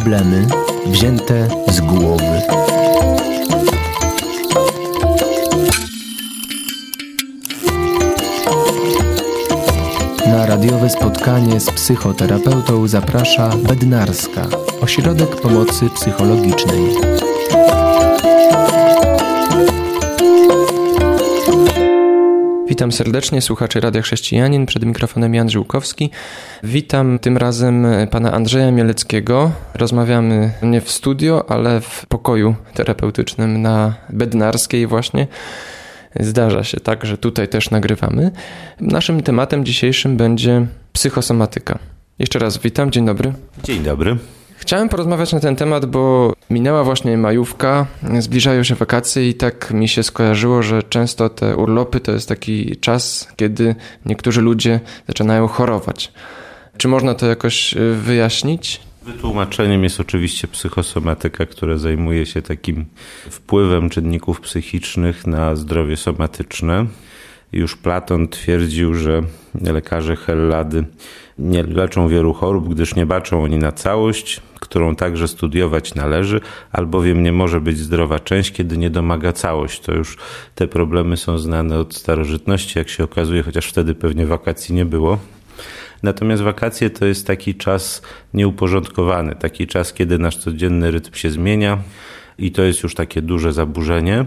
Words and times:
Problemy 0.00 0.46
wzięte 0.86 1.48
z 1.68 1.80
głowy. 1.80 2.42
Na 10.26 10.46
radiowe 10.46 10.90
spotkanie 10.90 11.60
z 11.60 11.70
psychoterapeutą 11.70 12.88
zaprasza 12.88 13.48
Bednarska, 13.48 14.46
ośrodek 14.82 15.40
pomocy 15.40 15.88
psychologicznej. 15.94 17.19
Witam 22.80 22.92
serdecznie 22.92 23.42
słuchaczy 23.42 23.80
Radia 23.80 24.02
Chrześcijanin, 24.02 24.66
przed 24.66 24.84
mikrofonem 24.84 25.34
Jan 25.34 25.50
Żyłkowski. 25.50 26.10
Witam 26.62 27.18
tym 27.18 27.36
razem 27.36 27.86
pana 28.10 28.32
Andrzeja 28.32 28.70
Mieleckiego. 28.70 29.50
Rozmawiamy 29.74 30.52
nie 30.62 30.80
w 30.80 30.90
studio, 30.90 31.50
ale 31.50 31.80
w 31.80 32.06
pokoju 32.06 32.54
terapeutycznym 32.74 33.62
na 33.62 33.94
Bednarskiej 34.10 34.86
właśnie. 34.86 35.26
Zdarza 36.20 36.64
się 36.64 36.80
tak, 36.80 37.06
że 37.06 37.18
tutaj 37.18 37.48
też 37.48 37.70
nagrywamy. 37.70 38.30
Naszym 38.80 39.22
tematem 39.22 39.64
dzisiejszym 39.64 40.16
będzie 40.16 40.66
psychosomatyka. 40.92 41.78
Jeszcze 42.18 42.38
raz 42.38 42.58
witam, 42.58 42.90
dzień 42.90 43.06
dobry. 43.06 43.32
Dzień 43.64 43.82
dobry. 43.82 44.16
Chciałem 44.60 44.88
porozmawiać 44.88 45.32
na 45.32 45.40
ten 45.40 45.56
temat, 45.56 45.86
bo 45.86 46.32
minęła 46.50 46.84
właśnie 46.84 47.18
majówka, 47.18 47.86
zbliżają 48.18 48.64
się 48.64 48.74
wakacje 48.74 49.28
i 49.28 49.34
tak 49.34 49.70
mi 49.70 49.88
się 49.88 50.02
skojarzyło, 50.02 50.62
że 50.62 50.82
często 50.82 51.28
te 51.28 51.56
urlopy 51.56 52.00
to 52.00 52.12
jest 52.12 52.28
taki 52.28 52.76
czas, 52.76 53.28
kiedy 53.36 53.74
niektórzy 54.06 54.40
ludzie 54.40 54.80
zaczynają 55.08 55.46
chorować. 55.46 56.12
Czy 56.76 56.88
można 56.88 57.14
to 57.14 57.26
jakoś 57.26 57.74
y, 57.76 57.94
wyjaśnić? 57.94 58.80
Wytłumaczeniem 59.02 59.84
jest 59.84 60.00
oczywiście 60.00 60.48
psychosomatyka, 60.48 61.46
która 61.46 61.76
zajmuje 61.76 62.26
się 62.26 62.42
takim 62.42 62.86
wpływem 63.30 63.90
czynników 63.90 64.40
psychicznych 64.40 65.26
na 65.26 65.56
zdrowie 65.56 65.96
somatyczne. 65.96 66.86
Już 67.52 67.76
Platon 67.76 68.28
twierdził, 68.28 68.94
że 68.94 69.22
lekarze 69.62 70.16
Hellady 70.16 70.84
nie 71.40 71.62
leczą 71.62 72.08
wielu 72.08 72.32
chorób, 72.32 72.68
gdyż 72.68 72.94
nie 72.94 73.06
baczą 73.06 73.42
oni 73.42 73.58
na 73.58 73.72
całość, 73.72 74.40
którą 74.60 74.96
także 74.96 75.28
studiować 75.28 75.94
należy, 75.94 76.40
albowiem 76.72 77.22
nie 77.22 77.32
może 77.32 77.60
być 77.60 77.78
zdrowa 77.78 78.18
część, 78.18 78.52
kiedy 78.52 78.78
nie 78.78 78.90
domaga 78.90 79.32
całość. 79.32 79.80
To 79.80 79.92
już 79.92 80.18
te 80.54 80.68
problemy 80.68 81.16
są 81.16 81.38
znane 81.38 81.78
od 81.78 81.94
starożytności, 81.94 82.78
jak 82.78 82.88
się 82.88 83.04
okazuje, 83.04 83.42
chociaż 83.42 83.66
wtedy 83.66 83.94
pewnie 83.94 84.26
wakacji 84.26 84.74
nie 84.74 84.84
było. 84.84 85.18
Natomiast 86.02 86.42
wakacje 86.42 86.90
to 86.90 87.06
jest 87.06 87.26
taki 87.26 87.54
czas 87.54 88.02
nieuporządkowany, 88.34 89.34
taki 89.34 89.66
czas, 89.66 89.92
kiedy 89.92 90.18
nasz 90.18 90.36
codzienny 90.36 90.90
rytm 90.90 91.14
się 91.14 91.30
zmienia 91.30 91.78
i 92.38 92.52
to 92.52 92.62
jest 92.62 92.82
już 92.82 92.94
takie 92.94 93.22
duże 93.22 93.52
zaburzenie. 93.52 94.24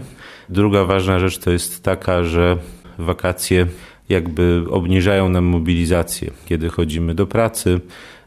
Druga 0.48 0.84
ważna 0.84 1.18
rzecz 1.18 1.38
to 1.38 1.50
jest 1.50 1.82
taka, 1.82 2.24
że 2.24 2.56
wakacje 2.98 3.66
jakby 4.08 4.64
obniżają 4.70 5.28
nam 5.28 5.44
mobilizację. 5.44 6.30
Kiedy 6.46 6.68
chodzimy 6.68 7.14
do 7.14 7.26
pracy, 7.26 7.80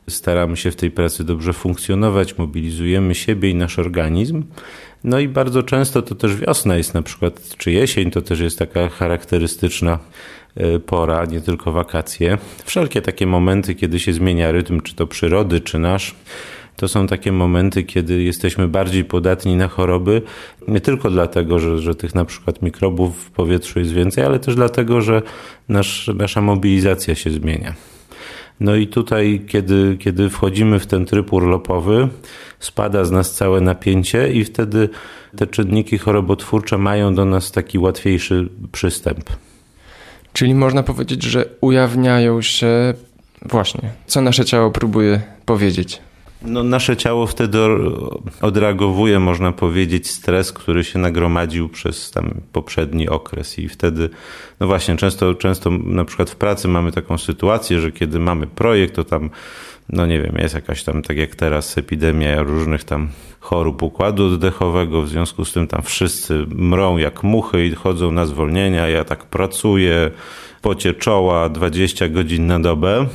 staramy 0.09 0.57
się 0.57 0.71
w 0.71 0.75
tej 0.75 0.91
pracy 0.91 1.23
dobrze 1.23 1.53
funkcjonować, 1.53 2.37
mobilizujemy 2.37 3.15
siebie 3.15 3.49
i 3.49 3.55
nasz 3.55 3.79
organizm. 3.79 4.43
No 5.03 5.19
i 5.19 5.27
bardzo 5.27 5.63
często 5.63 6.01
to 6.01 6.15
też 6.15 6.35
wiosna 6.35 6.77
jest 6.77 6.93
na 6.93 7.01
przykład, 7.01 7.55
czy 7.57 7.71
jesień 7.71 8.11
to 8.11 8.21
też 8.21 8.39
jest 8.39 8.59
taka 8.59 8.89
charakterystyczna 8.89 9.99
e, 10.55 10.79
pora, 10.79 11.25
nie 11.25 11.41
tylko 11.41 11.71
wakacje. 11.71 12.37
Wszelkie 12.65 13.01
takie 13.01 13.27
momenty, 13.27 13.75
kiedy 13.75 13.99
się 13.99 14.13
zmienia 14.13 14.51
rytm, 14.51 14.81
czy 14.81 14.95
to 14.95 15.07
przyrody, 15.07 15.61
czy 15.61 15.79
nasz, 15.79 16.15
to 16.77 16.87
są 16.87 17.07
takie 17.07 17.31
momenty, 17.31 17.83
kiedy 17.83 18.23
jesteśmy 18.23 18.67
bardziej 18.67 19.05
podatni 19.05 19.55
na 19.55 19.67
choroby, 19.67 20.21
nie 20.67 20.81
tylko 20.81 21.09
dlatego, 21.09 21.59
że, 21.59 21.79
że 21.79 21.95
tych 21.95 22.15
na 22.15 22.25
przykład 22.25 22.61
mikrobów 22.61 23.23
w 23.23 23.31
powietrzu 23.31 23.79
jest 23.79 23.91
więcej, 23.91 24.23
ale 24.23 24.39
też 24.39 24.55
dlatego, 24.55 25.01
że 25.01 25.21
nasz, 25.69 26.11
nasza 26.15 26.41
mobilizacja 26.41 27.15
się 27.15 27.29
zmienia. 27.29 27.73
No 28.59 28.75
i 28.75 28.87
tutaj, 28.87 29.41
kiedy, 29.47 29.97
kiedy 29.99 30.29
wchodzimy 30.29 30.79
w 30.79 30.87
ten 30.87 31.05
tryb 31.05 31.33
urlopowy, 31.33 32.07
spada 32.59 33.05
z 33.05 33.11
nas 33.11 33.33
całe 33.33 33.61
napięcie 33.61 34.33
i 34.33 34.45
wtedy 34.45 34.89
te 35.37 35.47
czynniki 35.47 35.97
chorobotwórcze 35.97 36.77
mają 36.77 37.15
do 37.15 37.25
nas 37.25 37.51
taki 37.51 37.79
łatwiejszy 37.79 38.49
przystęp. 38.71 39.29
Czyli 40.33 40.55
można 40.55 40.83
powiedzieć, 40.83 41.23
że 41.23 41.45
ujawniają 41.61 42.41
się 42.41 42.93
właśnie, 43.41 43.91
co 44.07 44.21
nasze 44.21 44.45
ciało 44.45 44.71
próbuje 44.71 45.21
powiedzieć. 45.45 46.06
No, 46.41 46.63
nasze 46.63 46.97
ciało 46.97 47.27
wtedy 47.27 47.59
odreagowuje, 48.41 49.19
można 49.19 49.51
powiedzieć, 49.51 50.09
stres, 50.09 50.53
który 50.53 50.83
się 50.83 50.99
nagromadził 50.99 51.69
przez 51.69 52.11
tam 52.11 52.41
poprzedni 52.53 53.09
okres. 53.09 53.59
I 53.59 53.69
wtedy, 53.69 54.09
no 54.59 54.67
właśnie, 54.67 54.95
często, 54.95 55.35
często 55.35 55.69
na 55.71 56.05
przykład 56.05 56.29
w 56.29 56.35
pracy 56.35 56.67
mamy 56.67 56.91
taką 56.91 57.17
sytuację, 57.17 57.79
że 57.79 57.91
kiedy 57.91 58.19
mamy 58.19 58.47
projekt, 58.47 58.95
to 58.95 59.03
tam, 59.03 59.29
no 59.89 60.05
nie 60.05 60.21
wiem, 60.21 60.35
jest 60.37 60.55
jakaś 60.55 60.83
tam, 60.83 61.01
tak 61.01 61.17
jak 61.17 61.35
teraz, 61.35 61.77
epidemia 61.77 62.43
różnych 62.43 62.83
tam 62.83 63.09
chorób 63.39 63.83
układu 63.83 64.25
oddechowego, 64.25 65.01
w 65.01 65.09
związku 65.09 65.45
z 65.45 65.53
tym 65.53 65.67
tam 65.67 65.81
wszyscy 65.81 66.45
mrą 66.49 66.97
jak 66.97 67.23
muchy 67.23 67.65
i 67.65 67.75
chodzą 67.75 68.11
na 68.11 68.25
zwolnienia, 68.25 68.87
ja 68.87 69.03
tak 69.03 69.25
pracuję, 69.25 70.11
pocie 70.61 70.93
czoła 70.93 71.49
20 71.49 72.09
godzin 72.09 72.47
na 72.47 72.59
dobę. 72.59 73.07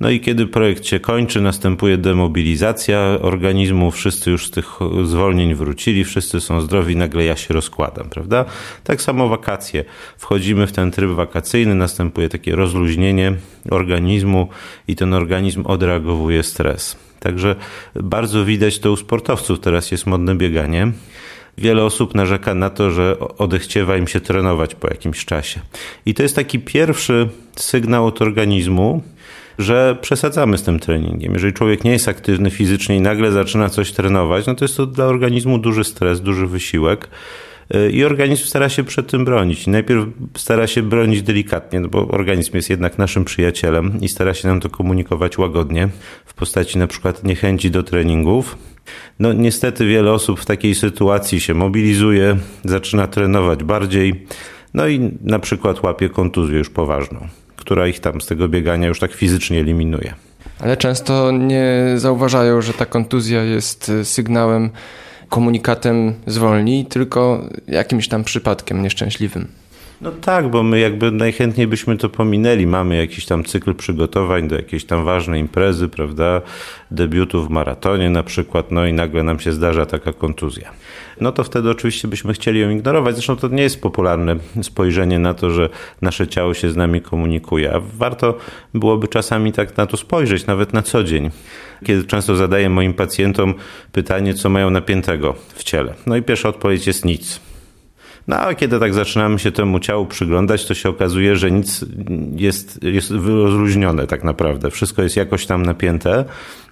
No 0.00 0.10
i 0.10 0.20
kiedy 0.20 0.46
projekt 0.46 0.86
się 0.86 1.00
kończy, 1.00 1.40
następuje 1.40 1.98
demobilizacja 1.98 2.98
organizmu, 3.20 3.90
wszyscy 3.90 4.30
już 4.30 4.46
z 4.46 4.50
tych 4.50 4.78
zwolnień 5.04 5.54
wrócili, 5.54 6.04
wszyscy 6.04 6.40
są 6.40 6.60
zdrowi, 6.60 6.96
nagle 6.96 7.24
ja 7.24 7.36
się 7.36 7.54
rozkładam, 7.54 8.08
prawda? 8.08 8.44
Tak 8.84 9.02
samo 9.02 9.28
wakacje. 9.28 9.84
Wchodzimy 10.18 10.66
w 10.66 10.72
ten 10.72 10.90
tryb 10.90 11.10
wakacyjny, 11.10 11.74
następuje 11.74 12.28
takie 12.28 12.56
rozluźnienie 12.56 13.34
organizmu 13.70 14.48
i 14.88 14.96
ten 14.96 15.14
organizm 15.14 15.62
odreagowuje 15.66 16.19
stres. 16.42 16.96
Także 17.20 17.56
bardzo 17.94 18.44
widać 18.44 18.78
to 18.78 18.92
u 18.92 18.96
sportowców. 18.96 19.60
Teraz 19.60 19.90
jest 19.90 20.06
modne 20.06 20.34
bieganie. 20.34 20.92
Wiele 21.58 21.84
osób 21.84 22.14
narzeka 22.14 22.54
na 22.54 22.70
to, 22.70 22.90
że 22.90 23.18
odechciewa 23.18 23.96
im 23.96 24.08
się 24.08 24.20
trenować 24.20 24.74
po 24.74 24.88
jakimś 24.88 25.24
czasie. 25.24 25.60
I 26.06 26.14
to 26.14 26.22
jest 26.22 26.36
taki 26.36 26.58
pierwszy 26.58 27.28
sygnał 27.56 28.06
od 28.06 28.22
organizmu, 28.22 29.02
że 29.58 29.96
przesadzamy 30.00 30.58
z 30.58 30.62
tym 30.62 30.80
treningiem. 30.80 31.32
Jeżeli 31.32 31.52
człowiek 31.52 31.84
nie 31.84 31.90
jest 31.90 32.08
aktywny 32.08 32.50
fizycznie 32.50 32.96
i 32.96 33.00
nagle 33.00 33.32
zaczyna 33.32 33.68
coś 33.68 33.92
trenować, 33.92 34.46
no 34.46 34.54
to 34.54 34.64
jest 34.64 34.76
to 34.76 34.86
dla 34.86 35.04
organizmu 35.04 35.58
duży 35.58 35.84
stres, 35.84 36.20
duży 36.20 36.46
wysiłek. 36.46 37.08
I 37.92 38.04
organizm 38.04 38.46
stara 38.46 38.68
się 38.68 38.84
przed 38.84 39.10
tym 39.10 39.24
bronić. 39.24 39.66
Najpierw 39.66 40.04
stara 40.36 40.66
się 40.66 40.82
bronić 40.82 41.22
delikatnie, 41.22 41.80
no 41.80 41.88
bo 41.88 42.08
organizm 42.08 42.56
jest 42.56 42.70
jednak 42.70 42.98
naszym 42.98 43.24
przyjacielem 43.24 44.00
i 44.00 44.08
stara 44.08 44.34
się 44.34 44.48
nam 44.48 44.60
to 44.60 44.70
komunikować 44.70 45.38
łagodnie 45.38 45.88
w 46.24 46.34
postaci 46.34 46.78
na 46.78 46.86
przykład 46.86 47.24
niechęci 47.24 47.70
do 47.70 47.82
treningów. 47.82 48.58
No 49.18 49.32
niestety 49.32 49.86
wiele 49.86 50.12
osób 50.12 50.40
w 50.40 50.46
takiej 50.46 50.74
sytuacji 50.74 51.40
się 51.40 51.54
mobilizuje, 51.54 52.36
zaczyna 52.64 53.06
trenować 53.06 53.64
bardziej, 53.64 54.26
no 54.74 54.88
i 54.88 55.10
na 55.22 55.38
przykład 55.38 55.82
łapie 55.82 56.08
kontuzję 56.08 56.58
już 56.58 56.70
poważną, 56.70 57.28
która 57.56 57.86
ich 57.86 58.00
tam 58.00 58.20
z 58.20 58.26
tego 58.26 58.48
biegania 58.48 58.88
już 58.88 59.00
tak 59.00 59.12
fizycznie 59.12 59.60
eliminuje. 59.60 60.14
Ale 60.58 60.76
często 60.76 61.30
nie 61.30 61.94
zauważają, 61.96 62.62
że 62.62 62.72
ta 62.72 62.86
kontuzja 62.86 63.42
jest 63.42 63.88
y, 63.88 64.04
sygnałem, 64.04 64.70
komunikatem 65.30 66.14
zwolni, 66.26 66.86
tylko 66.86 67.44
jakimś 67.68 68.08
tam 68.08 68.24
przypadkiem 68.24 68.82
nieszczęśliwym. 68.82 69.48
No 70.00 70.12
tak, 70.12 70.50
bo 70.50 70.62
my 70.62 70.80
jakby 70.80 71.10
najchętniej 71.10 71.66
byśmy 71.66 71.96
to 71.96 72.08
pominęli. 72.08 72.66
Mamy 72.66 72.96
jakiś 72.96 73.26
tam 73.26 73.44
cykl 73.44 73.74
przygotowań 73.74 74.48
do 74.48 74.56
jakiejś 74.56 74.84
tam 74.84 75.04
ważnej 75.04 75.40
imprezy, 75.40 75.88
prawda? 75.88 76.40
Debiutu 76.90 77.42
w 77.42 77.50
maratonie 77.50 78.10
na 78.10 78.22
przykład, 78.22 78.70
no 78.70 78.86
i 78.86 78.92
nagle 78.92 79.22
nam 79.22 79.40
się 79.40 79.52
zdarza 79.52 79.86
taka 79.86 80.12
kontuzja. 80.12 80.70
No 81.20 81.32
to 81.32 81.44
wtedy 81.44 81.70
oczywiście 81.70 82.08
byśmy 82.08 82.32
chcieli 82.32 82.60
ją 82.60 82.70
ignorować. 82.70 83.14
Zresztą 83.14 83.36
to 83.36 83.48
nie 83.48 83.62
jest 83.62 83.80
popularne 83.80 84.36
spojrzenie 84.62 85.18
na 85.18 85.34
to, 85.34 85.50
że 85.50 85.68
nasze 86.02 86.28
ciało 86.28 86.54
się 86.54 86.70
z 86.70 86.76
nami 86.76 87.00
komunikuje. 87.00 87.74
A 87.74 87.80
warto 87.80 88.38
byłoby 88.74 89.08
czasami 89.08 89.52
tak 89.52 89.76
na 89.76 89.86
to 89.86 89.96
spojrzeć, 89.96 90.46
nawet 90.46 90.72
na 90.72 90.82
co 90.82 91.04
dzień. 91.04 91.30
Kiedy 91.84 92.04
często 92.04 92.36
zadaję 92.36 92.70
moim 92.70 92.94
pacjentom 92.94 93.54
pytanie, 93.92 94.34
co 94.34 94.48
mają 94.48 94.70
napiętego 94.70 95.34
w 95.54 95.64
ciele. 95.64 95.94
No 96.06 96.16
i 96.16 96.22
pierwsza 96.22 96.48
odpowiedź 96.48 96.86
jest 96.86 97.04
nic 97.04 97.49
no 98.28 98.36
a 98.36 98.54
kiedy 98.54 98.80
tak 98.80 98.94
zaczynamy 98.94 99.38
się 99.38 99.52
temu 99.52 99.80
ciału 99.80 100.06
przyglądać, 100.06 100.66
to 100.66 100.74
się 100.74 100.88
okazuje, 100.88 101.36
że 101.36 101.50
nic 101.50 101.84
jest, 102.36 102.82
jest 102.82 103.10
rozluźnione 103.10 104.06
tak 104.06 104.24
naprawdę. 104.24 104.70
Wszystko 104.70 105.02
jest 105.02 105.16
jakoś 105.16 105.46
tam 105.46 105.62
napięte. 105.62 106.24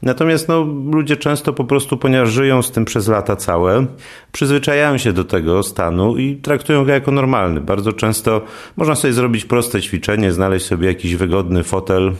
Natomiast 0.03 0.49
no, 0.49 0.63
ludzie 0.93 1.17
często 1.17 1.53
po 1.53 1.65
prostu, 1.65 1.97
ponieważ 1.97 2.31
żyją 2.31 2.63
z 2.63 2.71
tym 2.71 2.85
przez 2.85 3.09
lata 3.09 3.37
całe, 3.37 3.87
przyzwyczajają 4.33 4.99
się 4.99 5.13
do 5.13 5.25
tego 5.25 5.63
stanu 5.63 6.17
i 6.17 6.37
traktują 6.37 6.85
go 6.85 6.93
jako 6.93 7.11
normalny. 7.13 7.61
Bardzo 7.61 7.93
często 7.93 8.43
można 8.77 8.95
sobie 8.95 9.13
zrobić 9.13 9.45
proste 9.45 9.83
ćwiczenie, 9.83 10.33
znaleźć 10.33 10.67
sobie 10.67 10.87
jakiś 10.89 11.17
wygodny 11.17 11.63
fotel 11.63 12.13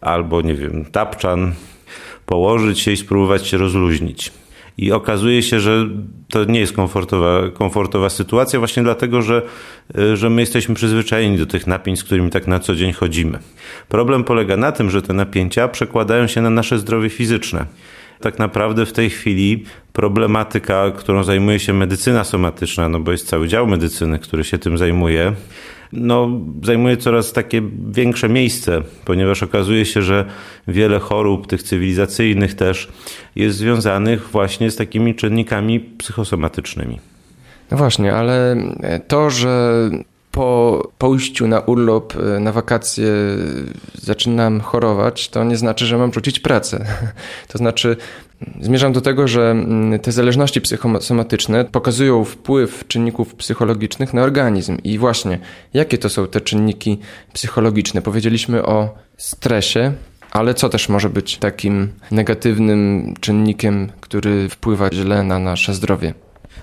albo, 0.00 0.42
nie 0.42 0.54
wiem, 0.54 0.84
tapczan, 0.84 1.52
położyć 2.26 2.80
się 2.80 2.90
i 2.92 2.96
spróbować 2.96 3.46
się 3.46 3.56
rozluźnić. 3.56 4.32
I 4.78 4.92
okazuje 4.92 5.42
się, 5.42 5.60
że 5.60 5.88
to 6.28 6.44
nie 6.44 6.60
jest 6.60 6.72
komfortowa, 6.72 7.50
komfortowa 7.54 8.10
sytuacja, 8.10 8.58
właśnie 8.58 8.82
dlatego, 8.82 9.22
że, 9.22 9.42
że 10.14 10.30
my 10.30 10.42
jesteśmy 10.42 10.74
przyzwyczajeni 10.74 11.38
do 11.38 11.46
tych 11.46 11.66
napięć, 11.66 11.98
z 11.98 12.04
którymi 12.04 12.30
tak 12.30 12.46
na 12.46 12.60
co 12.60 12.74
dzień 12.74 12.92
chodzimy. 12.92 13.38
Problem 13.88 14.24
polega 14.24 14.56
na 14.56 14.72
tym, 14.72 14.90
że 14.90 15.02
te 15.02 15.12
napięcia 15.12 15.68
przekładają 15.68 16.26
się 16.26 16.42
na 16.42 16.50
nasze 16.50 16.78
zdrowie 16.78 17.10
fizyczne. 17.10 17.66
Tak 18.20 18.38
naprawdę 18.38 18.86
w 18.86 18.92
tej 18.92 19.10
chwili 19.10 19.64
problematyka, 19.92 20.90
którą 20.90 21.24
zajmuje 21.24 21.58
się 21.58 21.72
medycyna 21.72 22.24
somatyczna, 22.24 22.88
no 22.88 23.00
bo 23.00 23.12
jest 23.12 23.28
cały 23.28 23.48
dział 23.48 23.66
medycyny, 23.66 24.18
który 24.18 24.44
się 24.44 24.58
tym 24.58 24.78
zajmuje, 24.78 25.32
no, 25.92 26.40
zajmuje 26.62 26.96
coraz 26.96 27.32
takie 27.32 27.62
większe 27.90 28.28
miejsce, 28.28 28.82
ponieważ 29.04 29.42
okazuje 29.42 29.86
się, 29.86 30.02
że 30.02 30.24
wiele 30.68 30.98
chorób, 30.98 31.46
tych 31.46 31.62
cywilizacyjnych 31.62 32.54
też, 32.54 32.88
jest 33.36 33.58
związanych 33.58 34.28
właśnie 34.28 34.70
z 34.70 34.76
takimi 34.76 35.14
czynnikami 35.14 35.80
psychosomatycznymi. 35.80 37.00
No 37.70 37.76
właśnie, 37.76 38.14
ale 38.14 38.56
to, 39.08 39.30
że 39.30 39.90
po 40.30 40.82
pójściu 40.98 41.48
na 41.48 41.60
urlop, 41.60 42.14
e, 42.16 42.40
na 42.40 42.52
wakacje 42.52 43.08
zaczynam 43.94 44.60
chorować, 44.60 45.28
to 45.28 45.44
nie 45.44 45.56
znaczy, 45.56 45.86
że 45.86 45.98
mam 45.98 46.12
rzucić 46.12 46.40
pracę. 46.40 46.84
To 47.48 47.58
znaczy, 47.58 47.96
zmierzam 48.60 48.92
do 48.92 49.00
tego, 49.00 49.28
że 49.28 49.50
mm, 49.50 49.98
te 49.98 50.12
zależności 50.12 50.60
psychosomatyczne 50.60 51.64
pokazują 51.64 52.24
wpływ 52.24 52.84
czynników 52.88 53.34
psychologicznych 53.34 54.14
na 54.14 54.22
organizm. 54.22 54.78
I 54.84 54.98
właśnie, 54.98 55.38
jakie 55.74 55.98
to 55.98 56.08
są 56.08 56.26
te 56.26 56.40
czynniki 56.40 56.98
psychologiczne? 57.32 58.02
Powiedzieliśmy 58.02 58.62
o 58.62 58.94
stresie, 59.16 59.92
ale 60.30 60.54
co 60.54 60.68
też 60.68 60.88
może 60.88 61.10
być 61.10 61.38
takim 61.38 61.88
negatywnym 62.10 63.14
czynnikiem, 63.20 63.92
który 64.00 64.48
wpływa 64.48 64.90
źle 64.92 65.22
na 65.22 65.38
nasze 65.38 65.74
zdrowie? 65.74 66.14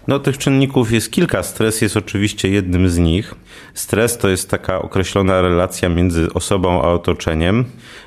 No, 0.08 0.20
tych 0.20 0.38
czynników 0.38 0.92
jest 0.92 1.12
kilka. 1.12 1.44
Stres 1.44 1.82
jest 1.82 1.98
oczywiście 1.98 2.50
jednym 2.50 2.90
z 2.90 2.98
nich. 2.98 3.36
Stres 3.74 4.18
to 4.18 4.30
jest 4.30 4.50
taka 4.50 4.82
określona 4.82 5.42
relacja 5.42 5.90
między 5.90 6.34
osobą 6.34 6.82
a 6.82 6.88
otoczeniem, 6.88 7.66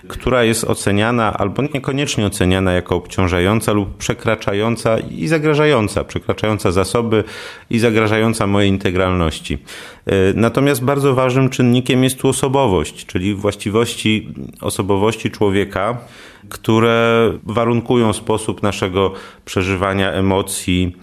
która 0.09 0.45
jest 0.45 0.65
oceniana 0.65 1.37
albo 1.37 1.63
niekoniecznie 1.63 2.27
oceniana 2.27 2.73
jako 2.73 2.97
obciążająca 2.97 3.73
lub 3.73 3.97
przekraczająca 3.97 4.99
i 4.99 5.29
zagrażająca, 5.29 6.05
przekraczająca 6.05 6.73
zasoby 6.73 7.25
i 7.71 7.79
zagrażająca 7.79 8.47
mojej 8.47 8.71
integralności. 8.71 9.59
E, 10.07 10.13
natomiast 10.35 10.85
bardzo 10.85 11.15
ważnym 11.15 11.51
czynnikiem 11.51 12.05
jest 12.05 12.19
tu 12.19 12.29
osobowość, 12.29 13.07
czyli 13.07 13.35
właściwości 13.35 14.35
osobowości 14.61 15.31
człowieka, 15.31 15.99
które 16.49 17.31
warunkują 17.43 18.13
sposób 18.13 18.63
naszego 18.63 19.13
przeżywania 19.45 20.13
emocji, 20.13 20.97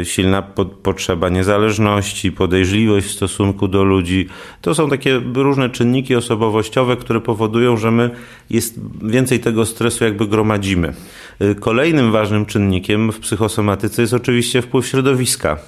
Y, 0.00 0.04
silna 0.04 0.42
potrzeba 0.82 1.28
niezależności, 1.28 2.32
podejrzliwość 2.32 3.06
w 3.06 3.10
stosunku 3.10 3.68
do 3.68 3.84
ludzi. 3.84 4.28
To 4.60 4.74
są 4.74 4.90
takie 4.90 5.20
różne 5.34 5.70
czynniki 5.70 6.14
osobowościowe, 6.14 6.96
które 6.96 7.20
powodują, 7.20 7.76
że 7.76 7.90
my 7.90 8.10
jest 8.50 8.80
więcej 9.02 9.40
tego 9.40 9.66
stresu 9.66 10.04
jakby 10.04 10.26
gromadzimy. 10.26 10.94
Y, 11.42 11.54
kolejnym 11.54 12.12
ważnym 12.12 12.46
czynnikiem 12.46 13.12
w 13.12 13.20
psychosomatyce 13.20 14.02
jest 14.02 14.14
oczywiście 14.14 14.62
wpływ 14.62 14.86
środowiska. 14.86 15.58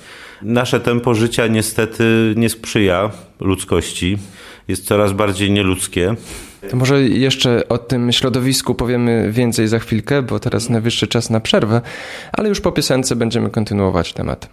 Nasze 0.42 0.80
tempo 0.80 1.14
życia 1.14 1.46
niestety 1.46 2.34
nie 2.36 2.48
sprzyja 2.48 3.10
ludzkości, 3.40 4.18
jest 4.68 4.86
coraz 4.86 5.12
bardziej 5.12 5.50
nieludzkie. 5.50 6.14
To 6.70 6.76
może 6.76 7.02
jeszcze 7.02 7.68
o 7.68 7.78
tym 7.78 8.12
środowisku 8.12 8.74
powiemy 8.74 9.32
więcej 9.32 9.68
za 9.68 9.78
chwilkę, 9.78 10.22
bo 10.22 10.40
teraz 10.40 10.70
najwyższy 10.70 11.06
czas 11.06 11.30
na 11.30 11.40
przerwę, 11.40 11.80
ale 12.32 12.48
już 12.48 12.60
po 12.60 12.72
piosence 12.72 13.16
będziemy 13.16 13.50
kontynuować 13.50 14.12
temat. 14.12 14.48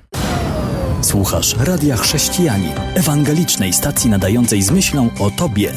Słuchasz 1.02 1.56
Radia 1.60 1.98
Chrześcijani, 1.98 2.70
ewangelicznej 2.96 3.74
stacji 3.74 4.10
nadającej 4.10 4.62
z 4.62 4.72
myślą 4.72 5.10
o 5.20 5.32
Tobie. 5.32 5.72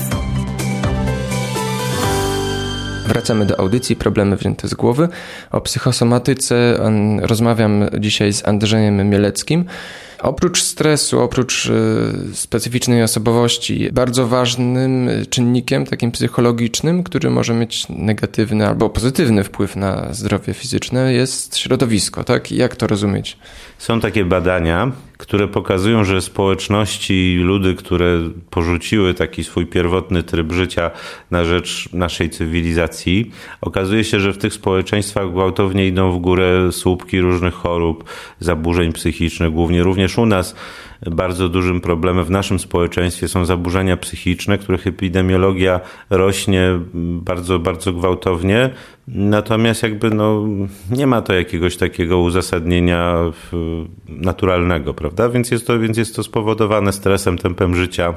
Wracamy 3.06 3.46
do 3.46 3.60
audycji 3.60 3.96
Problemy 3.96 4.36
wzięte 4.36 4.68
z 4.68 4.74
głowy. 4.74 5.08
O 5.50 5.60
psychosomatyce 5.60 6.80
rozmawiam 7.20 7.84
dzisiaj 7.98 8.32
z 8.32 8.48
Andrzejem 8.48 9.08
Mieleckim. 9.08 9.64
Oprócz 10.22 10.62
stresu, 10.62 11.20
oprócz 11.20 11.66
e, 11.66 12.34
specyficznej 12.34 13.02
osobowości, 13.02 13.88
bardzo 13.92 14.26
ważnym 14.26 15.10
czynnikiem 15.30 15.86
takim 15.86 16.12
psychologicznym, 16.12 17.02
który 17.02 17.30
może 17.30 17.54
mieć 17.54 17.88
negatywny 17.88 18.66
albo 18.66 18.90
pozytywny 18.90 19.44
wpływ 19.44 19.76
na 19.76 20.14
zdrowie 20.14 20.54
fizyczne 20.54 21.12
jest 21.12 21.56
środowisko, 21.56 22.24
tak? 22.24 22.52
Jak 22.52 22.76
to 22.76 22.86
rozumieć? 22.86 23.38
Są 23.78 24.00
takie 24.00 24.24
badania, 24.24 24.92
które 25.16 25.48
pokazują, 25.48 26.04
że 26.04 26.22
społeczności, 26.22 27.38
ludy, 27.42 27.74
które 27.74 28.20
porzuciły 28.50 29.14
taki 29.14 29.44
swój 29.44 29.66
pierwotny 29.66 30.22
tryb 30.22 30.52
życia 30.52 30.90
na 31.30 31.44
rzecz 31.44 31.92
naszej 31.92 32.30
cywilizacji, 32.30 33.30
okazuje 33.60 34.04
się, 34.04 34.20
że 34.20 34.32
w 34.32 34.38
tych 34.38 34.54
społeczeństwach 34.54 35.32
gwałtownie 35.32 35.86
idą 35.86 36.12
w 36.12 36.18
górę 36.18 36.72
słupki 36.72 37.20
różnych 37.20 37.54
chorób, 37.54 38.04
zaburzeń 38.40 38.92
psychicznych, 38.92 39.50
głównie 39.52 39.82
również 39.82 40.18
u 40.18 40.26
nas 40.26 40.54
bardzo 41.06 41.48
dużym 41.48 41.80
problemem 41.80 42.24
w 42.24 42.30
naszym 42.30 42.58
społeczeństwie 42.58 43.28
są 43.28 43.44
zaburzenia 43.44 43.96
psychiczne, 43.96 44.58
których 44.58 44.86
epidemiologia 44.86 45.80
rośnie 46.10 46.80
bardzo, 46.94 47.58
bardzo 47.58 47.92
gwałtownie. 47.92 48.70
Natomiast 49.08 49.82
jakby 49.82 50.10
no, 50.10 50.46
nie 50.90 51.06
ma 51.06 51.22
to 51.22 51.32
jakiegoś 51.34 51.76
takiego 51.76 52.18
uzasadnienia 52.18 53.14
naturalnego, 54.08 54.94
prawda? 54.94 55.28
Więc 55.28 55.50
jest, 55.50 55.66
to, 55.66 55.78
więc 55.78 55.98
jest 55.98 56.16
to 56.16 56.22
spowodowane 56.22 56.92
stresem, 56.92 57.38
tempem 57.38 57.76
życia. 57.76 58.14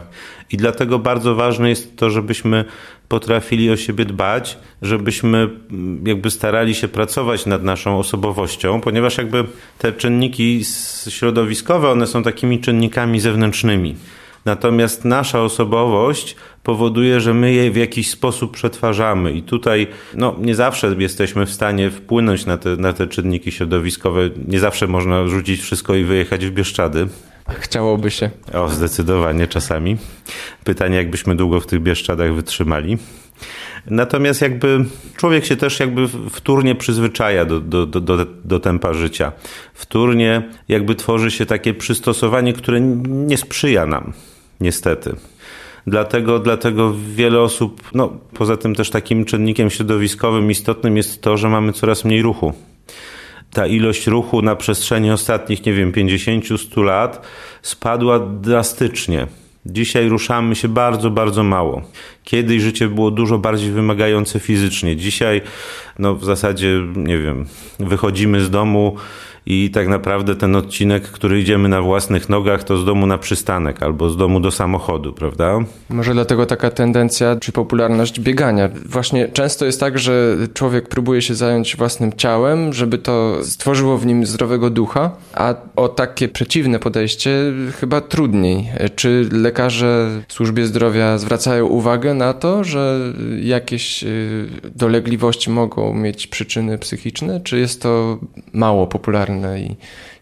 I 0.51 0.57
dlatego 0.57 0.99
bardzo 0.99 1.35
ważne 1.35 1.69
jest 1.69 1.97
to, 1.97 2.09
żebyśmy 2.09 2.65
potrafili 3.07 3.71
o 3.71 3.77
siebie 3.77 4.05
dbać, 4.05 4.57
żebyśmy 4.81 5.49
jakby 6.05 6.31
starali 6.31 6.75
się 6.75 6.87
pracować 6.87 7.45
nad 7.45 7.63
naszą 7.63 7.99
osobowością, 7.99 8.81
ponieważ 8.81 9.17
jakby 9.17 9.43
te 9.77 9.93
czynniki 9.93 10.61
środowiskowe, 11.09 11.89
one 11.89 12.07
są 12.07 12.23
takimi 12.23 12.59
czynnikami 12.69 13.19
zewnętrznymi. 13.19 13.95
Natomiast 14.45 15.05
nasza 15.05 15.41
osobowość 15.41 16.35
powoduje, 16.63 17.19
że 17.19 17.33
my 17.33 17.53
je 17.53 17.71
w 17.71 17.75
jakiś 17.75 18.09
sposób 18.09 18.51
przetwarzamy 18.51 19.33
i 19.33 19.43
tutaj 19.43 19.87
no, 20.13 20.35
nie 20.39 20.55
zawsze 20.55 20.95
jesteśmy 20.97 21.45
w 21.45 21.51
stanie 21.51 21.89
wpłynąć 21.89 22.45
na 22.45 22.57
te, 22.57 22.75
na 22.75 22.93
te 22.93 23.07
czynniki 23.07 23.51
środowiskowe. 23.51 24.29
Nie 24.47 24.59
zawsze 24.59 24.87
można 24.87 25.27
rzucić 25.27 25.61
wszystko 25.61 25.95
i 25.95 26.03
wyjechać 26.03 26.45
w 26.45 26.51
Bieszczady. 26.51 27.07
Chciałoby 27.49 28.11
się. 28.11 28.29
O, 28.53 28.69
zdecydowanie 28.69 29.47
czasami. 29.47 29.97
Pytanie, 30.63 30.97
jakbyśmy 30.97 31.35
długo 31.35 31.59
w 31.59 31.65
tych 31.65 31.81
Bieszczadach 31.81 32.33
wytrzymali. 32.33 32.97
Natomiast 33.85 34.41
jakby 34.41 34.85
człowiek 35.17 35.45
się 35.45 35.55
też 35.55 35.79
jakby 35.79 36.07
wtórnie 36.29 36.75
przyzwyczaja 36.75 37.45
do, 37.45 37.59
do, 37.59 37.85
do, 37.85 38.25
do 38.45 38.59
tempa 38.59 38.93
życia. 38.93 39.31
Wtórnie 39.73 40.49
jakby 40.67 40.95
tworzy 40.95 41.31
się 41.31 41.45
takie 41.45 41.73
przystosowanie, 41.73 42.53
które 42.53 42.81
nie 43.07 43.37
sprzyja 43.37 43.85
nam, 43.85 44.13
niestety. 44.59 45.15
Dlatego, 45.87 46.39
dlatego 46.39 46.93
wiele 47.15 47.41
osób, 47.41 47.89
no 47.93 48.17
poza 48.33 48.57
tym 48.57 48.75
też 48.75 48.89
takim 48.89 49.25
czynnikiem 49.25 49.69
środowiskowym 49.69 50.51
istotnym 50.51 50.97
jest 50.97 51.21
to, 51.21 51.37
że 51.37 51.49
mamy 51.49 51.73
coraz 51.73 52.05
mniej 52.05 52.21
ruchu 52.21 52.53
ta 53.53 53.67
ilość 53.67 54.07
ruchu 54.07 54.41
na 54.41 54.55
przestrzeni 54.55 55.11
ostatnich, 55.11 55.65
nie 55.65 55.73
wiem, 55.73 55.91
50-100 55.91 56.83
lat 56.83 57.25
spadła 57.61 58.19
drastycznie. 58.19 59.27
Dzisiaj 59.71 60.09
ruszamy 60.09 60.55
się 60.55 60.67
bardzo, 60.67 61.09
bardzo 61.09 61.43
mało. 61.43 61.81
Kiedyś 62.23 62.61
życie 62.61 62.87
było 62.87 63.11
dużo 63.11 63.37
bardziej 63.37 63.71
wymagające 63.71 64.39
fizycznie. 64.39 64.95
Dzisiaj, 64.95 65.41
no 65.99 66.15
w 66.15 66.25
zasadzie, 66.25 66.81
nie 66.95 67.17
wiem, 67.17 67.45
wychodzimy 67.79 68.41
z 68.41 68.49
domu 68.49 68.95
i 69.45 69.69
tak 69.73 69.87
naprawdę 69.87 70.35
ten 70.35 70.55
odcinek, 70.55 71.03
który 71.03 71.39
idziemy 71.39 71.69
na 71.69 71.81
własnych 71.81 72.29
nogach, 72.29 72.63
to 72.63 72.77
z 72.77 72.85
domu 72.85 73.07
na 73.07 73.17
przystanek 73.17 73.83
albo 73.83 74.09
z 74.09 74.17
domu 74.17 74.39
do 74.39 74.51
samochodu, 74.51 75.13
prawda? 75.13 75.59
Może 75.89 76.13
dlatego 76.13 76.45
taka 76.45 76.71
tendencja 76.71 77.35
czy 77.35 77.51
popularność 77.51 78.19
biegania. 78.19 78.69
Właśnie 78.85 79.27
często 79.27 79.65
jest 79.65 79.79
tak, 79.79 79.99
że 79.99 80.37
człowiek 80.53 80.89
próbuje 80.89 81.21
się 81.21 81.35
zająć 81.35 81.75
własnym 81.75 82.13
ciałem, 82.13 82.73
żeby 82.73 82.97
to 82.97 83.37
stworzyło 83.43 83.97
w 83.97 84.05
nim 84.05 84.25
zdrowego 84.25 84.69
ducha, 84.69 85.11
a 85.33 85.55
o 85.75 85.89
takie 85.89 86.27
przeciwne 86.27 86.79
podejście 86.79 87.53
chyba 87.79 88.01
trudniej. 88.01 88.69
Czy 88.95 89.29
lekarze 89.31 90.09
w 90.27 90.33
służbie 90.33 90.65
zdrowia 90.65 91.17
zwracają 91.17 91.65
uwagę 91.65 92.13
na 92.13 92.33
to, 92.33 92.63
że 92.63 92.99
jakieś 93.41 94.03
y, 94.03 94.47
dolegliwości 94.75 95.49
mogą 95.49 95.93
mieć 95.93 96.27
przyczyny 96.27 96.77
psychiczne, 96.77 97.41
czy 97.41 97.59
jest 97.59 97.81
to 97.81 98.19
mało 98.53 98.87
popularne? 98.87 99.38
I 99.57 99.75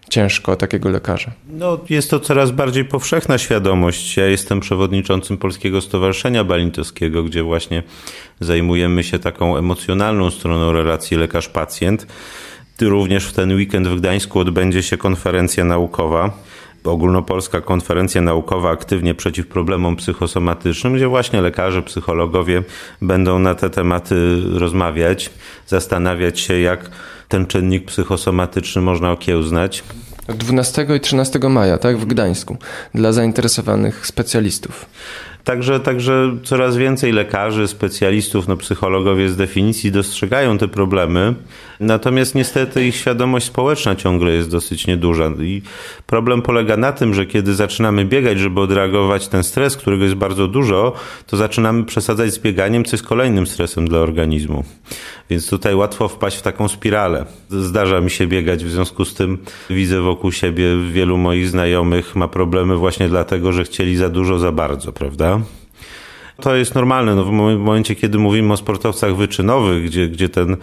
ciężko 0.10 0.56
takiego 0.56 0.90
lekarza? 0.90 1.32
No, 1.50 1.80
jest 1.90 2.10
to 2.10 2.20
coraz 2.20 2.52
bardziej 2.52 2.86
powszechna 2.86 3.38
świadomość. 3.38 4.18
Ja 4.18 4.26
jestem 4.26 4.60
przewodniczącym 4.60 5.38
Polskiego 5.38 5.82
Stowarzyszenia 5.82 6.44
Balintowskiego, 6.44 7.24
gdzie 7.24 7.44
właśnie 7.44 7.84
zajmujemy 8.40 9.04
się 9.04 9.20
taką 9.20 9.58
emocjonalną 9.58 10.32
stroną 10.32 10.72
relacji 10.72 11.18
lekarz-pacjent. 11.18 12.06
Również 12.82 13.26
w 13.26 13.34
ten 13.34 13.56
weekend 13.56 13.88
w 13.88 14.00
Gdańsku 14.00 14.40
odbędzie 14.40 14.84
się 14.84 14.98
konferencja 14.98 15.64
naukowa 15.66 16.47
ogólnopolska 16.88 17.62
konferencja 17.62 18.22
naukowa 18.22 18.70
aktywnie 18.70 19.16
przeciw 19.16 19.48
problemom 19.48 19.96
psychosomatycznym, 19.96 20.94
gdzie 20.94 21.08
właśnie 21.08 21.42
lekarze, 21.42 21.84
psychologowie 21.84 22.64
będą 23.02 23.40
na 23.40 23.56
te 23.56 23.70
tematy 23.70 24.42
rozmawiać, 24.54 25.30
zastanawiać 25.68 26.40
się, 26.40 26.60
jak 26.60 26.90
ten 27.28 27.46
czynnik 27.46 27.86
psychosomatyczny 27.86 28.82
można 28.82 29.12
okiełznać. 29.12 29.84
12 30.28 30.88
i 30.96 31.00
13 31.00 31.40
maja, 31.40 31.78
tak, 31.78 31.98
w 31.98 32.06
Gdańsku, 32.06 32.58
dla 32.96 33.12
zainteresowanych 33.12 34.08
specjalistów. 34.08 34.86
Także, 35.44 35.80
także 35.80 36.38
coraz 36.44 36.78
więcej 36.78 37.12
lekarzy, 37.12 37.68
specjalistów, 37.68 38.48
no 38.48 38.58
psychologowie 38.58 39.30
z 39.30 39.36
definicji 39.36 39.92
dostrzegają 39.92 40.58
te 40.58 40.68
problemy, 40.68 41.34
natomiast 41.80 42.36
niestety 42.36 42.88
ich 42.88 42.96
świadomość 42.96 43.46
społeczna 43.46 43.96
ciągle 43.96 44.32
jest 44.32 44.52
dosyć 44.52 44.88
nieduża. 44.88 45.32
I 45.40 45.62
problem 46.06 46.42
polega 46.42 46.78
na 46.78 46.92
tym, 46.92 47.14
że 47.14 47.26
kiedy 47.26 47.56
zaczynamy 47.56 48.06
biegać, 48.06 48.40
żeby 48.40 48.62
odreagować 48.62 49.28
ten 49.28 49.44
stres, 49.44 49.78
którego 49.78 50.04
jest 50.04 50.16
bardzo 50.16 50.48
dużo, 50.48 50.94
to 51.28 51.38
zaczynamy 51.38 51.86
przesadzać 51.86 52.34
z 52.34 52.40
bieganiem, 52.40 52.86
co 52.86 52.96
jest 52.96 53.06
kolejnym 53.06 53.48
stresem 53.48 53.88
dla 53.88 54.00
organizmu. 54.00 54.64
Więc 55.30 55.50
tutaj 55.50 55.76
łatwo 55.76 56.08
wpaść 56.08 56.38
w 56.38 56.42
taką 56.42 56.68
spiralę. 56.68 57.26
Zdarza 57.50 58.02
mi 58.02 58.10
się 58.10 58.28
biegać, 58.28 58.66
w 58.66 58.72
związku 58.72 59.06
z 59.06 59.14
tym 59.14 59.38
widzę 59.70 60.02
wokół 60.02 60.32
siebie 60.32 60.66
wielu 60.92 61.18
moich 61.18 61.50
znajomych 61.50 62.16
ma 62.16 62.28
problemy 62.28 62.76
właśnie 62.76 63.10
dlatego, 63.10 63.52
że 63.52 63.64
chcieli 63.64 63.96
za 63.96 64.10
dużo, 64.10 64.40
za 64.40 64.52
bardzo, 64.52 64.92
prawda? 64.92 65.42
To 66.42 66.56
jest 66.56 66.76
normalne. 66.76 67.16
No 67.16 67.24
w 67.24 67.32
momencie, 67.32 67.96
kiedy 67.96 68.18
mówimy 68.18 68.54
o 68.54 68.58
sportowcach 68.58 69.16
wyczynowych, 69.16 69.86
gdzie, 69.86 70.08
gdzie, 70.08 70.30
ten, 70.30 70.58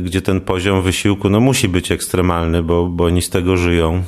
gdzie 0.00 0.22
ten 0.22 0.40
poziom 0.40 0.82
wysiłku 0.82 1.30
no 1.30 1.40
musi 1.40 1.68
być 1.68 1.92
ekstremalny, 1.92 2.62
bo, 2.62 2.86
bo 2.86 3.04
oni 3.04 3.22
z 3.22 3.30
tego 3.30 3.56
żyją 3.56 4.02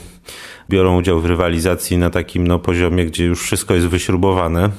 biorą 0.70 0.98
udział 0.98 1.20
w 1.20 1.26
rywalizacji 1.26 1.98
na 1.98 2.10
takim 2.10 2.46
no, 2.46 2.58
poziomie, 2.58 3.06
gdzie 3.06 3.24
już 3.24 3.42
wszystko 3.42 3.74
jest 3.74 3.86
wyśrubowane, 3.86 4.70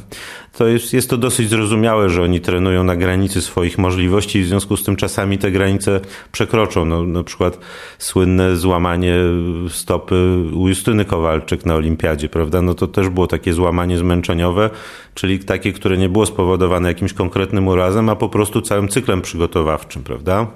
to 0.58 0.68
jest, 0.68 0.94
jest 0.94 1.10
to 1.10 1.18
dosyć 1.18 1.50
zrozumiałe, 1.50 2.10
że 2.10 2.24
oni 2.24 2.42
trenują 2.42 2.84
na 2.84 2.96
granicy 2.96 3.42
swoich 3.42 3.78
możliwości 3.78 4.40
i 4.40 4.44
w 4.44 4.48
związku 4.48 4.78
z 4.78 4.84
tym 4.84 4.96
czasami 4.96 5.38
te 5.38 5.52
granice 5.52 6.02
przekroczą. 6.32 6.86
No, 6.86 7.04
na 7.04 7.24
przykład 7.24 7.60
słynne 7.98 8.58
złamanie 8.58 9.16
stopy 9.70 10.16
u 10.54 10.68
Justyny 10.68 11.06
Kowalczyk 11.06 11.66
na 11.66 11.76
olimpiadzie, 11.76 12.30
prawda? 12.30 12.62
No 12.62 12.74
to 12.74 12.88
też 12.88 13.10
było 13.10 13.28
takie 13.28 13.54
złamanie 13.54 13.98
zmęczeniowe, 13.98 14.70
czyli 15.14 15.40
takie, 15.40 15.74
które 15.74 15.98
nie 15.98 16.10
było 16.10 16.26
spowodowane 16.26 16.88
jakimś 16.88 17.14
konkretnym 17.14 17.68
urazem, 17.68 18.10
a 18.10 18.16
po 18.16 18.30
prostu 18.30 18.62
całym 18.62 18.88
cyklem 18.88 19.22
przygotowawczym, 19.22 20.04
prawda? 20.04 20.48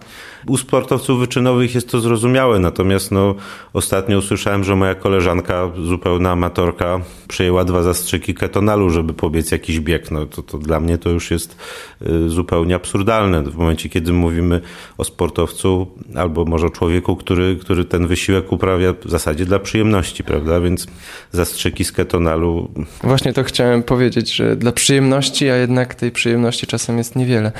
U 0.48 0.58
sportowców 0.58 1.20
wyczynowych 1.20 1.76
jest 1.76 1.90
to 1.90 2.00
zrozumiałe, 2.00 2.60
natomiast 2.60 3.12
no, 3.12 3.36
ostatnio 3.74 4.18
usłyszałem, 4.18 4.64
że 4.64 4.76
moja 4.76 4.96
koleżanka, 4.96 5.72
zupełna 5.86 6.32
amatorka, 6.32 7.00
przejęła 7.28 7.66
dwa 7.66 7.84
zastrzyki 7.84 8.34
ketonalu, 8.34 8.90
żeby 8.90 9.14
pobiec 9.14 9.52
jakiś 9.52 9.80
bieg. 9.80 10.12
No, 10.12 10.26
to, 10.26 10.44
to 10.44 10.58
dla 10.58 10.80
mnie 10.80 10.98
to 10.98 11.10
już 11.10 11.32
jest 11.32 11.58
y, 12.02 12.30
zupełnie 12.30 12.76
absurdalne. 12.76 13.44
W 13.44 13.56
momencie, 13.56 13.90
kiedy 13.90 14.14
mówimy 14.14 14.62
o 14.98 15.04
sportowcu 15.04 15.88
albo 16.16 16.46
może 16.46 16.68
o 16.68 16.70
człowieku, 16.70 17.16
który, 17.16 17.56
który 17.56 17.86
ten 17.86 18.08
wysiłek 18.08 18.52
uprawia 18.52 18.94
w 19.06 19.10
zasadzie 19.10 19.46
dla 19.46 19.60
przyjemności, 19.60 20.24
prawda? 20.24 20.62
Więc 20.62 20.88
zastrzyki 21.32 21.86
z 21.86 21.92
ketonalu. 21.92 22.72
Właśnie 23.04 23.34
to 23.34 23.44
chciałem 23.44 23.84
powiedzieć, 23.84 24.34
że 24.34 24.56
dla 24.56 24.72
przyjemności, 24.72 25.50
a 25.50 25.56
jednak 25.56 25.96
tej 25.96 26.12
przyjemności 26.12 26.68
czasem 26.68 26.98
jest 26.98 27.16
niewiele. 27.16 27.52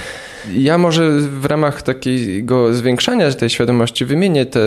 Ja 0.54 0.78
może 0.78 1.20
w 1.20 1.46
ramach 1.46 1.82
takiego 1.82 2.71
zwiększania 2.74 3.32
tej 3.32 3.50
świadomości 3.50 4.06
wymienię 4.06 4.46
te 4.46 4.60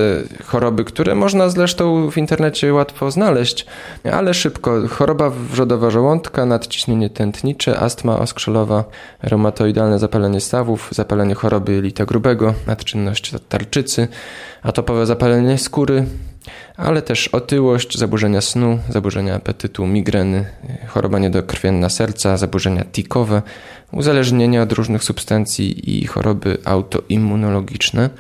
choroby, 0.45 0.85
które 0.85 1.15
można 1.15 1.49
zresztą 1.49 2.11
w 2.11 2.19
internecie 2.19 2.75
łatwo 2.75 3.11
znaleźć, 3.11 3.67
ale 4.13 4.35
szybko. 4.35 4.89
Choroba 4.89 5.31
wrzodowa 5.31 5.91
żołądka, 5.91 6.47
nadciśnienie 6.47 7.11
tętnicze, 7.11 7.79
astma 7.79 8.19
oskrzelowa, 8.19 8.85
reumatoidalne 9.23 9.99
zapalenie 9.99 10.41
stawów, 10.41 10.89
zapalenie 10.93 11.35
choroby 11.35 11.73
jelita 11.73 12.05
grubego, 12.05 12.55
nadczynność 12.67 13.33
tarczycy, 13.49 14.09
atopowe 14.63 15.07
zapalenie 15.07 15.59
skóry, 15.59 16.07
ale 16.77 17.03
też 17.03 17.29
otyłość, 17.29 17.99
zaburzenia 17.99 18.41
snu, 18.41 18.79
zaburzenia 18.89 19.35
apetytu, 19.35 19.87
migreny, 19.87 20.45
choroba 20.87 21.19
niedokrwienna 21.19 21.89
serca, 21.89 22.37
zaburzenia 22.37 22.85
tikowe, 22.85 23.43
uzależnienia 23.93 24.63
od 24.63 24.73
różnych 24.73 25.05
substancji 25.05 25.99
i 26.01 26.07
choroby 26.07 26.59
autoimmunologiczne. 26.65 28.11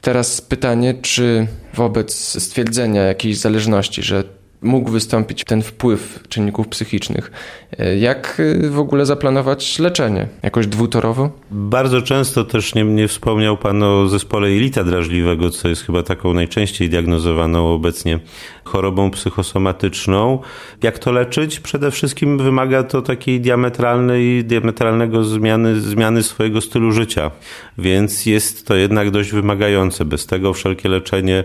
Teraz 0.00 0.40
pytanie, 0.40 0.94
czy 0.94 1.46
wobec 1.74 2.14
stwierdzenia 2.42 3.02
jakiejś 3.02 3.38
zależności, 3.38 4.02
że 4.02 4.24
mógł 4.62 4.90
wystąpić 4.90 5.44
ten 5.44 5.62
wpływ 5.62 6.20
czynników 6.28 6.68
psychicznych. 6.68 7.30
E, 7.78 7.98
jak 7.98 8.42
e, 8.64 8.68
w 8.68 8.78
ogóle 8.78 9.06
zaplanować 9.06 9.78
leczenie? 9.78 10.28
Jakoś 10.42 10.66
dwutorowo? 10.66 11.30
Bardzo 11.50 12.02
często 12.02 12.44
też 12.44 12.74
nie, 12.74 12.84
nie 12.84 13.08
wspomniał 13.08 13.56
Pan 13.56 13.82
o 13.82 14.08
zespole 14.08 14.50
jelita 14.50 14.84
drażliwego, 14.84 15.50
co 15.50 15.68
jest 15.68 15.82
chyba 15.82 16.02
taką 16.02 16.34
najczęściej 16.34 16.90
diagnozowaną 16.90 17.74
obecnie 17.74 18.20
chorobą 18.64 19.10
psychosomatyczną. 19.10 20.38
Jak 20.82 20.98
to 20.98 21.12
leczyć? 21.12 21.60
Przede 21.60 21.90
wszystkim 21.90 22.38
wymaga 22.38 22.82
to 22.82 23.02
takiej 23.02 23.40
diametralnej, 23.40 24.44
diametralnego 24.44 25.24
zmiany, 25.24 25.80
zmiany 25.80 26.22
swojego 26.22 26.60
stylu 26.60 26.92
życia, 26.92 27.30
więc 27.78 28.26
jest 28.26 28.66
to 28.66 28.74
jednak 28.74 29.10
dość 29.10 29.32
wymagające. 29.32 30.04
Bez 30.04 30.26
tego 30.26 30.52
wszelkie 30.52 30.88
leczenie 30.88 31.44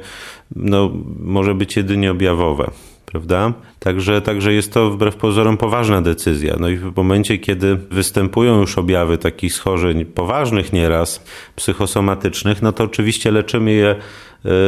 no, 0.55 0.91
może 1.19 1.55
być 1.55 1.75
jedynie 1.75 2.11
objawowe 2.11 2.71
prawda? 3.13 3.53
Także, 3.79 4.21
także 4.21 4.53
jest 4.53 4.73
to 4.73 4.89
wbrew 4.89 5.15
pozorom 5.15 5.57
poważna 5.57 6.01
decyzja. 6.01 6.55
No 6.59 6.69
i 6.69 6.77
w 6.77 6.95
momencie, 6.95 7.37
kiedy 7.37 7.75
występują 7.75 8.59
już 8.59 8.77
objawy 8.77 9.17
takich 9.17 9.53
schorzeń 9.53 10.05
poważnych 10.05 10.73
nieraz, 10.73 11.23
psychosomatycznych, 11.55 12.61
no 12.61 12.71
to 12.71 12.83
oczywiście 12.83 13.31
leczymy 13.31 13.71
je, 13.71 13.95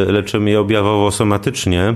leczymy 0.07 0.49
je 0.49 0.59
objawowo 0.59 1.11
somatycznie, 1.11 1.95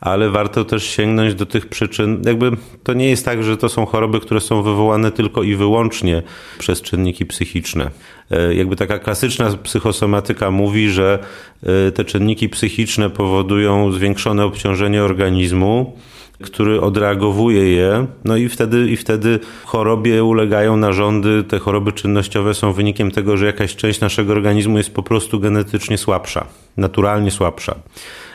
ale 0.00 0.30
warto 0.30 0.64
też 0.64 0.84
sięgnąć 0.84 1.34
do 1.34 1.46
tych 1.46 1.66
przyczyn. 1.66 2.22
Jakby 2.26 2.50
to 2.82 2.92
nie 2.92 3.10
jest 3.10 3.24
tak, 3.24 3.42
że 3.42 3.56
to 3.56 3.68
są 3.68 3.86
choroby, 3.86 4.20
które 4.20 4.40
są 4.40 4.62
wywołane 4.62 5.12
tylko 5.12 5.42
i 5.42 5.56
wyłącznie 5.56 6.22
przez 6.58 6.82
czynniki 6.82 7.26
psychiczne. 7.26 7.90
E, 8.30 8.54
jakby 8.54 8.76
taka 8.76 8.98
klasyczna 8.98 9.50
psychosomatyka 9.62 10.50
mówi, 10.50 10.90
że 10.90 11.18
e, 11.62 11.92
te 11.92 12.04
czynniki 12.04 12.48
psychiczne 12.48 13.10
powodują 13.10 13.92
zwiększone 13.92 14.44
obciążenie 14.44 15.02
organizmu, 15.02 15.96
który 16.44 16.80
odreagowuje 16.80 17.72
je, 17.72 18.06
no 18.24 18.36
i 18.36 18.48
wtedy, 18.48 18.90
i 18.90 18.96
wtedy 18.96 19.40
chorobie 19.64 20.24
ulegają 20.24 20.76
narządy. 20.76 21.44
Te 21.44 21.58
choroby 21.58 21.92
czynnościowe 21.92 22.54
są 22.54 22.72
wynikiem 22.72 23.10
tego, 23.10 23.36
że 23.36 23.46
jakaś 23.46 23.76
część 23.76 24.00
naszego 24.00 24.32
organizmu 24.32 24.78
jest 24.78 24.94
po 24.94 25.02
prostu 25.02 25.40
genetycznie 25.40 25.98
słabsza, 25.98 26.46
naturalnie 26.76 27.30
słabsza. 27.30 27.74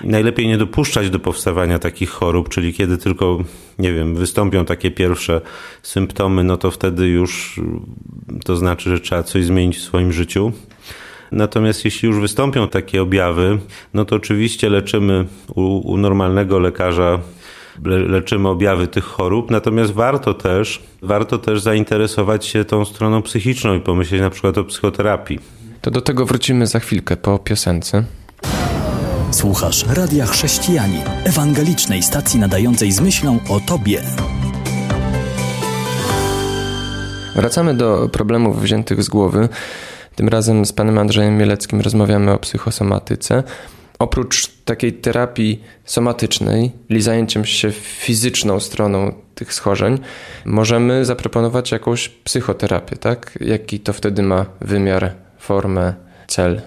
Najlepiej 0.04 0.48
nie 0.48 0.58
dopuszczać 0.58 1.10
do 1.10 1.20
powstawania 1.20 1.80
takich 1.80 2.10
chorób, 2.10 2.50
czyli 2.50 2.74
kiedy 2.74 2.98
tylko, 2.98 3.38
nie 3.80 3.94
wiem, 3.94 4.16
wystąpią 4.16 4.66
takie 4.66 4.92
pierwsze 4.92 5.42
symptomy, 5.82 6.44
no 6.44 6.58
to 6.58 6.72
wtedy 6.72 7.08
już 7.08 7.62
to 8.46 8.56
znaczy, 8.56 8.90
że 8.90 9.00
trzeba 9.00 9.24
coś 9.24 9.46
zmienić 9.46 9.78
w 9.78 9.82
swoim 9.82 10.12
życiu. 10.12 10.52
Natomiast 11.32 11.86
jeśli 11.86 12.08
już 12.08 12.20
wystąpią 12.20 12.68
takie 12.68 13.02
objawy, 13.02 13.60
no 13.94 14.06
to 14.06 14.16
oczywiście 14.16 14.70
leczymy 14.70 15.26
u, 15.56 15.92
u 15.92 15.98
normalnego 15.98 16.60
lekarza 16.60 17.20
leczymy 17.86 18.50
objawy 18.50 18.88
tych 18.88 19.04
chorób, 19.04 19.52
natomiast 19.52 19.94
warto 19.94 20.34
też, 20.34 20.84
warto 21.02 21.38
też 21.38 21.62
zainteresować 21.62 22.46
się 22.46 22.66
tą 22.66 22.86
stroną 22.86 23.22
psychiczną 23.22 23.76
i 23.76 23.80
pomyśleć 23.80 24.22
na 24.22 24.30
przykład 24.30 24.58
o 24.58 24.64
psychoterapii. 24.64 25.40
To 25.82 25.92
do 25.92 26.02
tego 26.02 26.26
wrócimy 26.26 26.68
za 26.68 26.80
chwilkę 26.80 27.18
po 27.18 27.40
piosence. 27.40 28.04
Słuchasz 29.32 29.86
Radia 29.88 30.26
Chrześcijani, 30.26 30.98
ewangelicznej 31.24 32.04
stacji 32.04 32.40
nadającej 32.40 32.92
z 32.92 33.02
myślą 33.02 33.40
o 33.50 33.60
Tobie. 33.60 34.02
Wracamy 37.36 37.74
do 37.74 38.10
problemów 38.10 38.62
wziętych 38.62 39.04
z 39.04 39.10
głowy. 39.10 39.50
Tym 40.16 40.28
razem 40.28 40.66
z 40.66 40.74
panem 40.74 40.98
Andrzejem 40.98 41.38
Mieleckim 41.38 41.82
rozmawiamy 41.82 42.32
o 42.32 42.38
psychosomatyce. 42.38 43.44
Oprócz 44.00 44.53
takiej 44.66 44.94
terapii 44.94 45.64
somatycznej, 45.86 46.72
czyli 46.88 47.02
zajęciem 47.02 47.46
się 47.46 47.72
fizyczną 47.72 48.60
stroną 48.60 49.14
tych 49.36 49.54
schorzeń, 49.54 50.00
możemy 50.46 51.06
zaproponować 51.06 51.72
jakąś 51.72 52.10
psychoterapię, 52.10 52.96
tak? 52.96 53.38
Jaki 53.42 53.80
to 53.80 53.94
wtedy 53.94 54.24
ma 54.24 54.46
wymiar, 54.62 55.12
formę, 55.40 55.94
cel? 56.28 56.62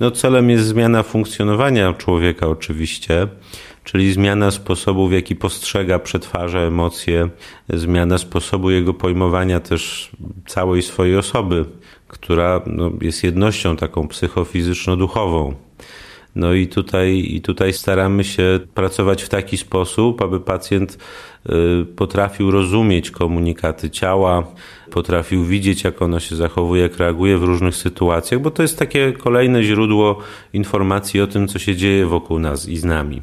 No 0.00 0.10
celem 0.10 0.50
jest 0.50 0.64
zmiana 0.66 1.02
funkcjonowania 1.02 1.92
człowieka 1.92 2.46
oczywiście. 2.46 3.28
czyli 3.84 4.12
zmiana 4.12 4.50
sposobu, 4.50 5.08
w 5.08 5.12
jaki 5.12 5.36
postrzega, 5.36 5.98
przetwarza 5.98 6.58
emocje, 6.58 7.28
zmiana 7.68 8.18
sposobu 8.18 8.70
jego 8.70 8.94
pojmowania 8.94 9.60
też 9.60 10.10
całej 10.46 10.82
swojej 10.82 11.16
osoby, 11.16 11.64
która 12.08 12.60
no, 12.66 12.90
jest 13.00 13.24
jednością 13.24 13.76
taką 13.76 14.06
psychofizyczno-duchową. 14.06 15.54
No 16.36 16.52
i 16.52 16.66
tutaj, 16.66 17.18
i 17.30 17.40
tutaj 17.40 17.72
staramy 17.72 18.24
się 18.24 18.60
pracować 18.74 19.22
w 19.22 19.28
taki 19.28 19.58
sposób, 19.58 20.22
aby 20.22 20.40
pacjent 20.40 20.98
y, 21.46 21.84
potrafił 21.96 22.50
rozumieć 22.50 23.10
komunikaty 23.10 23.90
ciała, 23.90 24.46
potrafił 24.90 25.44
widzieć, 25.44 25.84
jak 25.84 26.02
ono 26.02 26.20
się 26.20 26.36
zachowuje, 26.36 26.82
jak 26.82 26.98
reaguje 26.98 27.38
w 27.38 27.42
różnych 27.42 27.76
sytuacjach, 27.76 28.40
bo 28.40 28.50
to 28.50 28.62
jest 28.62 28.78
takie 28.78 29.12
kolejne 29.12 29.62
źródło 29.62 30.18
informacji 30.52 31.20
o 31.20 31.26
tym, 31.26 31.48
co 31.48 31.58
się 31.58 31.76
dzieje 31.76 32.06
wokół 32.06 32.38
nas 32.38 32.68
i 32.68 32.76
z 32.76 32.84
nami. 32.84 33.22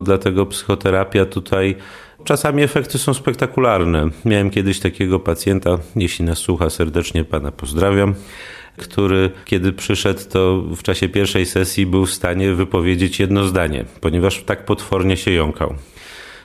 Dlatego 0.00 0.46
psychoterapia 0.46 1.26
tutaj 1.26 1.76
czasami 2.24 2.62
efekty 2.62 2.98
są 2.98 3.14
spektakularne. 3.14 4.08
Miałem 4.24 4.50
kiedyś 4.50 4.80
takiego 4.80 5.20
pacjenta, 5.20 5.78
jeśli 5.96 6.24
nas 6.24 6.38
słucha 6.38 6.70
serdecznie, 6.70 7.24
pana 7.24 7.52
pozdrawiam 7.52 8.14
który 8.80 9.30
kiedy 9.44 9.72
przyszedł, 9.72 10.20
to 10.30 10.62
w 10.76 10.82
czasie 10.82 11.08
pierwszej 11.08 11.46
sesji 11.46 11.86
był 11.86 12.06
w 12.06 12.10
stanie 12.10 12.54
wypowiedzieć 12.54 13.20
jedno 13.20 13.44
zdanie, 13.44 13.84
ponieważ 14.00 14.42
tak 14.42 14.64
potwornie 14.64 15.16
się 15.16 15.30
jąkał. 15.30 15.74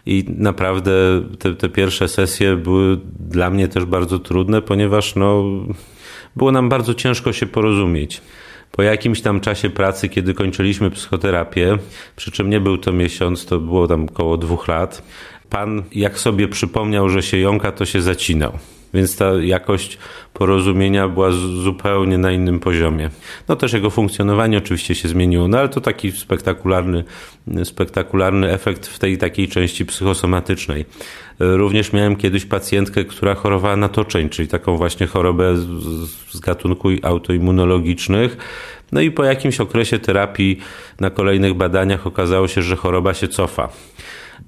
I 0.06 0.25
naprawdę 0.38 0.92
te, 1.39 1.56
te 1.56 1.70
pierwsze 1.70 2.08
sesje 2.08 2.56
były 2.56 3.00
dla 3.20 3.50
mnie 3.50 3.68
też 3.68 3.86
bardzo 3.86 4.20
trudne, 4.20 4.62
ponieważ 4.62 5.15
no, 5.15 5.44
było 6.36 6.51
nam 6.51 6.70
bardzo 6.70 6.94
ciężko 6.94 7.34
się 7.34 7.46
porozumieć. 7.46 8.22
Po 8.72 8.84
jakimś 8.84 9.22
tam 9.22 9.39
czasie 9.39 9.70
pracy, 9.70 10.10
kiedy 10.10 10.34
kończyliśmy 10.34 10.92
psychoterapię, 10.92 11.77
przy 12.15 12.32
czym 12.32 12.50
nie 12.50 12.60
był 12.60 12.77
to 12.77 12.92
miesiąc, 12.92 13.46
to 13.46 13.60
było 13.60 13.88
tam 13.88 14.04
około 14.04 14.38
dwóch 14.38 14.68
lat, 14.68 15.04
pan 15.50 15.84
jak 15.92 16.20
sobie 16.20 16.48
przypomniał, 16.48 17.10
że 17.10 17.24
się 17.24 17.38
jąka, 17.38 17.72
to 17.72 17.86
się 17.86 18.01
zacinał 18.01 18.60
więc 18.94 19.18
ta 19.18 19.34
jakość 19.34 19.98
porozumienia 20.34 21.08
była 21.08 21.32
zupełnie 21.63 22.18
na 22.18 22.32
innym 22.32 22.60
poziomie. 22.60 23.10
No 23.48 23.56
też 23.56 23.74
jego 23.74 23.89
funkcjonowanie 23.89 24.58
oczywiście 24.58 24.96
się 24.96 25.08
zmieniło, 25.08 25.48
no 25.48 25.58
ale 25.58 25.70
to 25.70 25.82
taki 25.82 26.12
spektakularny, 26.12 27.04
spektakularny 27.63 28.51
efekt 28.51 28.88
w 28.88 29.00
tej 29.00 29.18
takiej 29.18 29.48
części 29.48 29.86
psychosomatycznej. 29.86 30.86
Również 31.39 31.94
miałem 31.94 32.15
kiedyś 32.15 32.46
pacjentkę, 32.46 33.06
która 33.06 33.36
chorowała 33.36 33.75
na 33.75 33.89
toczeń, 33.89 34.30
czyli 34.30 34.48
taką 34.48 34.77
właśnie 34.77 35.08
chorobę 35.08 35.56
z 36.32 36.39
gatunku 36.39 36.89
autoimmunologicznych. 37.01 38.38
No 38.92 39.01
i 39.01 39.12
po 39.12 39.24
jakimś 39.24 39.60
okresie 39.60 40.00
terapii 40.00 40.60
na 41.00 41.10
kolejnych 41.10 41.54
badaniach 41.54 42.08
okazało 42.08 42.48
się, 42.48 42.62
że 42.62 42.75
choroba 42.75 43.13
się 43.13 43.27
cofa. 43.27 43.70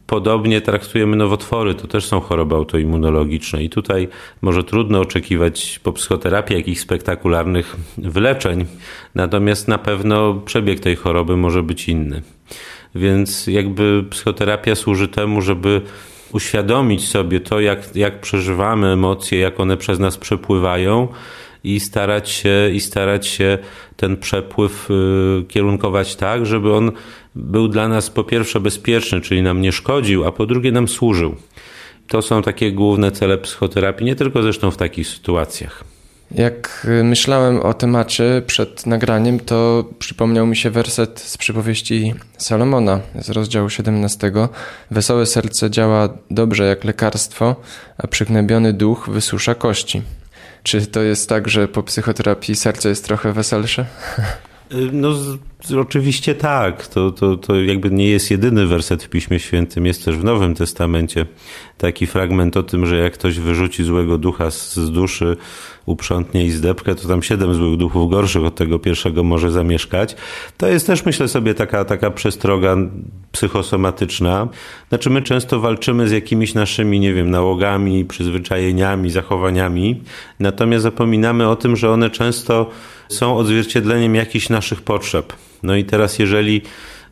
Podobnie 0.08 0.62
traktujemy 0.62 1.16
nowotwory, 1.16 1.76
to 1.76 1.88
też 1.88 2.06
są 2.06 2.20
choroby 2.20 2.56
autoimmunologiczne. 2.56 3.64
I 3.64 3.70
tutaj 3.70 4.08
może 4.42 4.64
trudno 4.64 5.00
oczekiwać 5.00 5.80
po 5.84 5.94
psychoterapii 5.94 6.56
jakichś 6.56 6.82
spektakularnych 6.82 7.76
wyleczeń, 7.98 8.66
natomiast 9.16 9.68
na 9.68 9.78
pewno 9.78 10.34
przebieg 10.34 10.80
tej 10.80 10.96
choroby 10.96 11.38
może 11.38 11.64
być 11.64 11.90
inny. 11.90 12.22
Więc 12.96 13.48
jakby 13.48 14.04
psychoterapia 14.10 14.76
służy 14.76 15.08
temu, 15.08 15.42
żeby 15.42 15.82
uświadomić 16.34 17.08
sobie 17.08 17.40
to, 17.40 17.60
jak, 17.60 17.96
jak 17.96 18.22
przeżywamy 18.22 18.88
emocje, 18.88 19.40
jak 19.40 19.60
one 19.60 19.78
przez 19.78 20.00
nas 20.00 20.18
przepływają 20.18 21.08
i 21.64 21.80
starać 21.80 22.30
się, 22.30 22.70
i 22.74 22.80
starać 22.80 23.28
się 23.28 23.58
ten 23.96 24.18
przepływ 24.18 24.92
y, 24.92 25.46
kierunkować 25.48 26.16
tak, 26.16 26.46
żeby 26.46 26.74
on 26.74 26.92
był 27.38 27.67
dla 27.67 27.88
nas 27.88 28.10
po 28.10 28.24
pierwsze 28.24 28.60
bezpieczny, 28.60 29.22
czyli 29.22 29.41
nam 29.41 29.62
nie 29.62 29.72
szkodził, 29.72 30.25
a 30.25 30.32
po 30.32 30.46
drugie 30.46 30.72
nam 30.72 30.88
służył. 30.88 31.36
To 32.08 32.22
są 32.22 32.41
takie 32.41 32.72
główne 32.72 33.12
cele 33.12 33.38
psychoterapii, 33.38 34.06
nie 34.06 34.15
tylko 34.15 34.44
zresztą 34.44 34.72
w 34.72 34.77
takich 34.77 35.08
sytuacjach. 35.08 35.84
Jak 36.32 36.88
myślałem 37.04 37.62
o 37.62 37.73
temacie 37.73 38.41
przed 38.47 38.86
nagraniem, 38.86 39.39
to 39.39 39.86
przypomniał 40.00 40.47
mi 40.47 40.56
się 40.56 40.69
werset 40.69 41.19
z 41.19 41.38
przypowieści 41.38 42.13
Salomona 42.38 43.00
z 43.21 43.30
rozdziału 43.30 43.69
17. 43.69 44.32
Wesołe 44.91 45.26
serce 45.26 45.69
działa 45.69 46.10
dobrze 46.32 46.65
jak 46.65 46.84
lekarstwo, 46.84 47.56
a 47.97 48.08
przygnębiony 48.08 48.73
duch 48.73 49.10
wysusza 49.10 49.56
kości. 49.56 50.02
Czy 50.63 50.88
to 50.88 51.02
jest 51.02 51.30
tak, 51.30 51.47
że 51.47 51.67
po 51.67 51.84
psychoterapii 51.84 52.56
serce 52.56 52.89
jest 52.89 53.06
trochę 53.06 53.34
weselsze? 53.34 53.86
Y, 54.71 54.89
no, 54.91 55.10
oczywiście 55.80 56.36
tak. 56.36 56.88
To, 56.88 57.12
to, 57.12 57.38
to 57.38 57.56
jakby 57.56 57.91
nie 57.91 58.10
jest 58.10 58.32
jedyny 58.32 58.67
werset 58.67 59.04
w 59.04 59.10
Piśmie 59.10 59.39
Świętym. 59.39 59.86
Jest 59.86 60.06
też 60.06 60.17
w 60.17 60.24
Nowym 60.24 60.56
Testamencie 60.56 61.26
taki 61.78 62.08
fragment 62.08 62.58
o 62.58 62.63
tym, 62.63 62.86
że 62.86 62.98
jak 62.98 63.13
ktoś 63.13 63.39
wyrzuci 63.39 63.84
złego 63.84 64.17
ducha 64.17 64.52
z, 64.52 64.76
z 64.76 64.91
duszy, 64.91 65.38
uprzątnie 65.86 66.46
i 66.46 66.52
zdepkę, 66.52 66.96
to 66.96 67.08
tam 67.08 67.24
siedem 67.24 67.54
złych 67.54 67.78
duchów 67.78 68.12
gorszych 68.12 68.43
od 68.43 68.56
tego 68.56 68.80
pierwszego 68.80 69.24
może 69.24 69.52
zamieszkać. 69.52 70.15
To 70.58 70.67
jest 70.67 70.88
też, 70.88 71.06
myślę 71.06 71.28
sobie, 71.28 71.54
taka, 71.54 71.86
taka 71.86 72.12
przestroga 72.12 72.78
psychosomatyczna. 73.32 74.48
Znaczy, 74.89 75.10
my 75.10 75.22
często 75.22 75.60
walczymy 75.60 76.08
z 76.08 76.12
jakimiś 76.12 76.54
naszymi, 76.54 77.00
nie 77.00 77.13
wiem, 77.13 77.30
nałogami, 77.30 78.06
przyzwyczajeniami, 78.06 79.10
zachowaniami, 79.10 80.04
natomiast 80.39 80.84
zapominamy 80.84 81.50
o 81.50 81.56
tym, 81.56 81.76
że 81.76 81.91
one 81.91 82.10
często 82.10 82.70
są 83.10 83.38
odzwierciedleniem 83.38 84.15
jakichś 84.15 84.50
naszych 84.50 84.82
potrzeb. 84.82 85.34
No 85.63 85.76
i 85.76 85.84
teraz, 85.84 86.20
jeżeli 86.20 86.62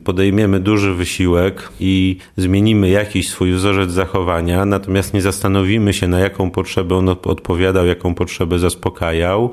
podejmiemy 0.04 0.60
duży 0.60 0.94
wysiłek 0.94 1.70
i 1.80 2.18
zmienimy 2.38 2.90
jakiś 2.90 3.30
swój 3.30 3.54
wzorzec 3.54 3.92
zachowania, 3.92 4.66
natomiast 4.66 5.14
nie 5.14 5.22
zastanowimy 5.22 5.94
się, 5.94 6.08
na 6.08 6.20
jaką 6.20 6.52
potrzebę 6.52 6.96
on 6.96 7.10
odpowiadał, 7.10 7.86
jaką 7.86 8.16
potrzebę 8.16 8.60
zaspokajał, 8.60 9.52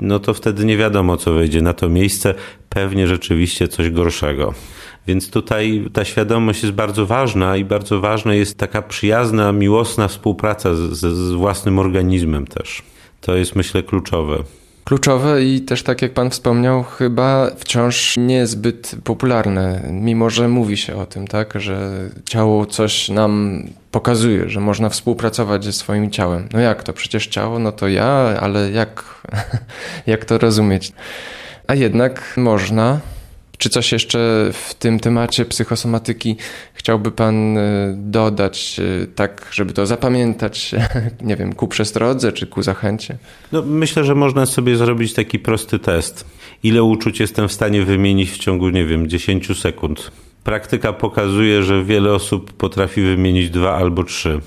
no 0.00 0.18
to 0.18 0.34
wtedy 0.34 0.64
nie 0.64 0.76
wiadomo, 0.76 1.16
co 1.16 1.32
wejdzie 1.32 1.62
na 1.62 1.72
to 1.72 1.88
miejsce, 1.88 2.34
pewnie 2.68 3.06
rzeczywiście 3.06 3.68
coś 3.68 3.90
gorszego. 3.90 4.54
Więc 5.06 5.30
tutaj 5.30 5.84
ta 5.92 6.04
świadomość 6.04 6.62
jest 6.62 6.74
bardzo 6.74 7.06
ważna 7.06 7.56
i 7.56 7.64
bardzo 7.64 8.00
ważna 8.00 8.34
jest 8.34 8.58
taka 8.58 8.82
przyjazna, 8.82 9.52
miłosna 9.52 10.08
współpraca 10.08 10.74
z, 10.74 10.98
z 10.98 11.32
własnym 11.32 11.78
organizmem 11.78 12.46
też. 12.46 12.82
To 13.20 13.36
jest 13.36 13.56
myślę 13.56 13.82
kluczowe 13.82 14.42
kluczowe 14.88 15.44
i 15.44 15.60
też 15.60 15.82
tak 15.82 16.02
jak 16.02 16.12
pan 16.12 16.30
wspomniał, 16.30 16.82
chyba 16.82 17.50
wciąż 17.56 18.14
niezbyt 18.16 18.96
popularne, 19.04 19.80
mimo 19.90 20.30
że 20.30 20.48
mówi 20.48 20.76
się 20.76 20.96
o 20.96 21.06
tym, 21.06 21.26
tak, 21.26 21.60
że 21.60 21.90
ciało 22.24 22.66
coś 22.66 23.08
nam 23.08 23.62
pokazuje, 23.90 24.48
że 24.48 24.60
można 24.60 24.88
współpracować 24.88 25.64
ze 25.64 25.72
swoim 25.72 26.10
ciałem. 26.10 26.48
No 26.52 26.60
jak 26.60 26.82
to? 26.82 26.92
Przecież 26.92 27.26
ciało, 27.26 27.58
no 27.58 27.72
to 27.72 27.88
ja, 27.88 28.10
ale 28.40 28.70
jak, 28.70 29.04
jak 30.06 30.24
to 30.24 30.38
rozumieć? 30.38 30.92
A 31.66 31.74
jednak 31.74 32.34
można 32.36 33.00
czy 33.58 33.68
coś 33.68 33.92
jeszcze 33.92 34.50
w 34.52 34.74
tym 34.74 35.00
temacie 35.00 35.44
psychosomatyki 35.44 36.36
chciałby 36.74 37.10
Pan 37.10 37.58
e, 37.58 37.94
dodać, 37.96 38.80
e, 39.02 39.06
tak, 39.06 39.50
żeby 39.52 39.72
to 39.72 39.86
zapamiętać, 39.86 40.74
nie 41.22 41.36
wiem, 41.36 41.52
ku 41.52 41.68
przestrodze 41.68 42.32
czy 42.32 42.46
ku 42.46 42.62
zachęcie? 42.62 43.18
No, 43.52 43.62
myślę, 43.62 44.04
że 44.04 44.14
można 44.14 44.46
sobie 44.46 44.76
zrobić 44.76 45.14
taki 45.14 45.38
prosty 45.38 45.78
test. 45.78 46.24
Ile 46.62 46.82
uczuć 46.82 47.20
jestem 47.20 47.48
w 47.48 47.52
stanie 47.52 47.82
wymienić 47.84 48.30
w 48.30 48.38
ciągu, 48.38 48.70
nie 48.70 48.86
wiem, 48.86 49.08
10 49.08 49.58
sekund? 49.60 50.10
Praktyka 50.44 50.92
pokazuje, 50.92 51.62
że 51.62 51.84
wiele 51.84 52.12
osób 52.12 52.52
potrafi 52.52 53.02
wymienić 53.02 53.50
dwa 53.50 53.76
albo 53.76 54.04
trzy. 54.04 54.40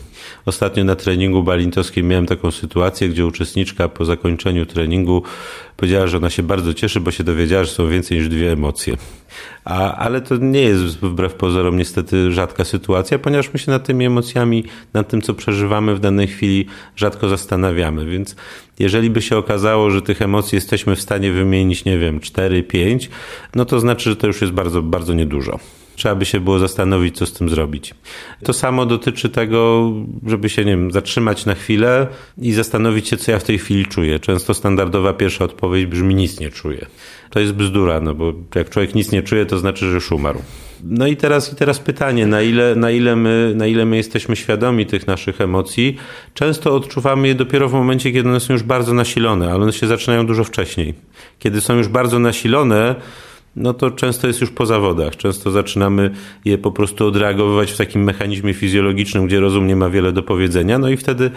Ostatnio 0.46 0.84
na 0.84 0.96
treningu 0.96 1.44
balintowskim 1.44 2.08
miałem 2.08 2.26
taką 2.26 2.52
sytuację, 2.52 3.10
gdzie 3.10 3.26
uczestniczka 3.26 3.90
po 3.90 4.06
zakończeniu 4.06 4.66
treningu 4.66 5.24
powiedziała, 5.78 6.08
że 6.08 6.18
ona 6.18 6.30
się 6.30 6.44
bardzo 6.44 6.74
cieszy, 6.74 7.00
bo 7.00 7.12
się 7.12 7.24
dowiedziała, 7.24 7.64
że 7.64 7.72
są 7.72 7.90
więcej 7.90 8.18
niż 8.18 8.30
dwie 8.30 8.52
emocje. 8.52 8.98
A, 9.66 9.96
ale 9.96 10.22
to 10.22 10.38
nie 10.38 10.62
jest 10.62 10.84
wbrew 10.84 11.34
pozorom 11.34 11.78
niestety 11.78 12.32
rzadka 12.32 12.66
sytuacja, 12.66 13.20
ponieważ 13.20 13.54
my 13.54 13.60
się 13.60 13.72
nad 13.72 13.86
tymi 13.88 14.06
emocjami, 14.06 14.64
nad 14.94 15.10
tym, 15.10 15.22
co 15.22 15.34
przeżywamy 15.34 15.96
w 15.96 16.00
danej 16.00 16.28
chwili, 16.28 16.66
rzadko 16.96 17.30
zastanawiamy. 17.30 18.06
Więc 18.06 18.36
jeżeli 18.80 19.10
by 19.10 19.22
się 19.22 19.38
okazało, 19.38 19.92
że 19.92 20.02
tych 20.02 20.22
emocji 20.22 20.56
jesteśmy 20.56 20.96
w 20.96 21.02
stanie 21.02 21.32
wymienić, 21.32 21.86
nie 21.86 21.98
wiem, 21.98 22.20
4, 22.20 22.64
5, 22.64 23.10
no 23.56 23.66
to 23.66 23.80
znaczy, 23.80 24.10
że 24.10 24.16
to 24.16 24.28
już 24.28 24.42
jest 24.42 24.54
bardzo, 24.54 24.82
bardzo 24.82 25.14
niedużo 25.14 25.60
trzeba 25.96 26.16
by 26.16 26.26
się 26.26 26.40
było 26.40 26.60
zastanowić, 26.60 27.18
co 27.18 27.26
z 27.26 27.34
tym 27.34 27.50
zrobić. 27.50 27.94
To 28.44 28.54
samo 28.54 28.86
dotyczy 28.86 29.30
tego, 29.30 29.92
żeby 30.28 30.50
się, 30.50 30.66
nie 30.66 30.72
wiem, 30.72 30.92
zatrzymać 30.92 31.46
na 31.46 31.56
chwilę 31.56 32.08
i 32.38 32.54
zastanowić 32.54 33.08
się, 33.08 33.18
co 33.18 33.32
ja 33.32 33.40
w 33.40 33.44
tej 33.44 33.60
chwili 33.60 33.86
czuję. 33.86 34.20
Często 34.20 34.54
standardowa 34.54 35.14
pierwsza 35.14 35.46
odpowiedź 35.46 35.86
brzmi 35.86 36.16
nic 36.16 36.40
nie 36.40 36.50
czuję. 36.50 36.86
To 37.30 37.40
jest 37.40 37.54
bzdura, 37.54 38.02
no 38.02 38.14
bo 38.14 38.34
jak 38.56 38.70
człowiek 38.70 38.96
nic 38.96 39.12
nie 39.12 39.24
czuje, 39.24 39.46
to 39.46 39.58
znaczy, 39.58 39.88
że 39.88 39.94
już 39.94 40.12
umarł. 40.12 40.42
No 40.84 41.08
i 41.08 41.18
teraz, 41.18 41.54
i 41.54 41.56
teraz 41.56 41.80
pytanie, 41.80 42.28
na 42.28 42.42
ile, 42.42 42.76
na, 42.76 42.92
ile 42.92 43.16
my, 43.16 43.54
na 43.56 43.68
ile 43.68 43.86
my 43.86 43.98
jesteśmy 43.98 44.36
świadomi 44.36 44.86
tych 44.86 45.08
naszych 45.08 45.42
emocji? 45.42 45.98
Często 46.34 46.76
odczuwamy 46.76 47.28
je 47.28 47.36
dopiero 47.36 47.70
w 47.70 47.74
momencie, 47.74 48.12
kiedy 48.12 48.30
one 48.30 48.40
są 48.40 48.54
już 48.54 48.64
bardzo 48.64 48.94
nasilone, 48.94 49.52
ale 49.52 49.64
one 49.64 49.74
się 49.74 49.88
zaczynają 49.88 50.26
dużo 50.26 50.44
wcześniej. 50.44 50.94
Kiedy 51.40 51.62
są 51.62 51.78
już 51.78 51.88
bardzo 51.88 52.20
nasilone, 52.20 52.96
no 53.56 53.74
to 53.74 53.92
często 53.92 54.28
jest 54.28 54.42
już 54.42 54.52
po 54.52 54.66
zawodach. 54.66 55.18
Często 55.18 55.52
zaczynamy 55.52 56.12
je 56.46 56.58
po 56.58 56.72
prostu 56.72 57.08
odreagowywać 57.08 57.72
w 57.72 57.78
takim 57.78 58.04
mechanizmie 58.04 58.54
fizjologicznym, 58.54 59.28
gdzie 59.28 59.40
rozum 59.40 59.68
nie 59.68 59.76
ma 59.76 59.90
wiele 59.90 60.12
do 60.12 60.24
powiedzenia, 60.24 60.80
no 60.80 60.90
i 60.90 60.98
wtedy 60.98 61.32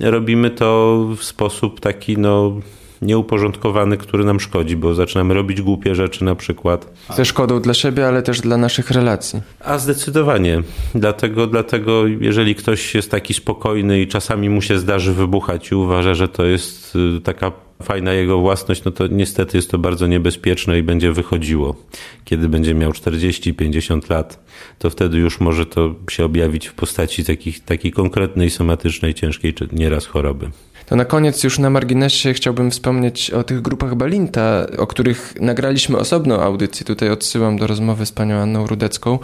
robimy 0.00 0.50
to 0.50 0.98
w 1.16 1.24
sposób 1.24 1.80
taki, 1.80 2.18
no 2.18 2.60
nieuporządkowany, 3.02 3.96
który 3.96 4.24
nam 4.24 4.40
szkodzi, 4.40 4.76
bo 4.76 4.94
zaczynamy 4.94 5.34
robić 5.34 5.62
głupie 5.62 5.94
rzeczy 5.94 6.24
na 6.24 6.34
przykład. 6.34 6.92
Ze 7.16 7.24
szkodą 7.24 7.60
dla 7.60 7.74
siebie, 7.74 8.08
ale 8.08 8.22
też 8.22 8.40
dla 8.40 8.56
naszych 8.56 8.90
relacji. 8.90 9.40
A 9.60 9.78
zdecydowanie. 9.78 10.62
Dlatego, 10.94 11.46
dlatego 11.46 12.06
jeżeli 12.06 12.54
ktoś 12.54 12.94
jest 12.94 13.10
taki 13.10 13.34
spokojny 13.34 14.00
i 14.00 14.06
czasami 14.06 14.50
mu 14.50 14.62
się 14.62 14.78
zdarzy 14.78 15.12
wybuchać 15.12 15.70
i 15.70 15.74
uważa, 15.74 16.14
że 16.14 16.28
to 16.28 16.44
jest 16.44 16.96
y, 16.96 17.20
taka 17.20 17.52
fajna 17.82 18.12
jego 18.12 18.38
własność, 18.38 18.84
no 18.84 18.90
to 18.90 19.06
niestety 19.06 19.58
jest 19.58 19.70
to 19.70 19.78
bardzo 19.78 20.06
niebezpieczne 20.06 20.78
i 20.78 20.82
będzie 20.82 21.12
wychodziło. 21.12 21.76
Kiedy 22.24 22.48
będzie 22.48 22.74
miał 22.74 22.90
40-50 22.90 24.10
lat, 24.10 24.44
to 24.78 24.90
wtedy 24.90 25.18
już 25.18 25.40
może 25.40 25.66
to 25.66 25.94
się 26.10 26.24
objawić 26.24 26.66
w 26.66 26.74
postaci 26.74 27.24
takich, 27.24 27.64
takiej 27.64 27.92
konkretnej, 27.92 28.50
somatycznej, 28.50 29.14
ciężkiej 29.14 29.54
czy 29.54 29.68
nieraz 29.72 30.06
choroby. 30.06 30.50
To 30.90 30.96
na 30.96 31.04
koniec 31.04 31.44
już 31.44 31.58
na 31.58 31.70
marginesie 31.70 32.32
chciałbym 32.32 32.70
wspomnieć 32.70 33.30
o 33.30 33.44
tych 33.44 33.62
grupach 33.62 33.94
Balinta, 33.94 34.66
o 34.78 34.86
których 34.86 35.34
nagraliśmy 35.40 35.98
osobną 35.98 36.40
audycję. 36.40 36.86
Tutaj 36.86 37.10
odsyłam 37.10 37.58
do 37.58 37.66
rozmowy 37.66 38.06
z 38.06 38.12
panią 38.12 38.36
Anną 38.36 38.66
Rudecką, 38.66 39.18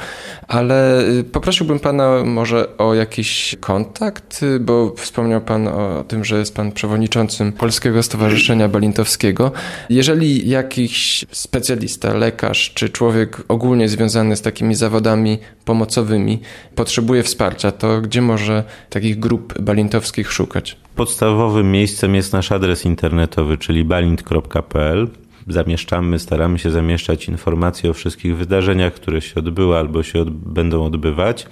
ale 0.48 1.08
y, 1.08 1.24
poprosiłbym 1.24 1.78
pana 1.78 2.24
może 2.24 2.76
o 2.76 2.94
jakiś 2.94 3.56
kontakt, 3.60 4.40
bo 4.60 4.94
wspomniał 4.96 5.40
pan 5.40 5.68
o 5.68 6.04
tym, 6.08 6.24
że 6.24 6.38
jest 6.38 6.54
pan 6.54 6.72
przewodniczącym 6.72 7.52
Polskiego 7.52 8.02
Stowarzyszenia 8.02 8.68
Balintowskiego. 8.68 9.52
Jeżeli 9.90 10.48
jakiś 10.48 11.24
specjalista, 11.32 12.14
lekarz 12.14 12.72
czy 12.74 12.88
człowiek 12.88 13.42
ogólnie 13.48 13.88
związany 13.88 14.36
z 14.36 14.42
takimi 14.42 14.74
zawodami 14.74 15.38
pomocowymi 15.66 16.40
potrzebuje 16.74 17.22
wsparcia, 17.22 17.72
to 17.72 18.00
gdzie 18.00 18.22
może 18.22 18.64
takich 18.90 19.18
grup 19.18 19.60
balintowskich 19.60 20.32
szukać? 20.32 20.76
Podstawowym 20.94 21.72
miejscem 21.72 22.14
jest 22.14 22.32
nasz 22.32 22.52
adres 22.52 22.84
internetowy, 22.84 23.58
czyli 23.58 23.84
balint.pl 23.84 25.08
zamieszczamy, 25.48 26.18
staramy 26.18 26.58
się 26.58 26.70
zamieszczać 26.70 27.28
informacje 27.28 27.90
o 27.90 27.92
wszystkich 27.92 28.36
wydarzeniach, 28.36 28.94
które 28.94 29.20
się 29.20 29.34
odbyły 29.34 29.78
albo 29.78 30.02
się 30.02 30.20
od, 30.20 30.30
będą 30.30 30.84
odbywać. 30.84 31.46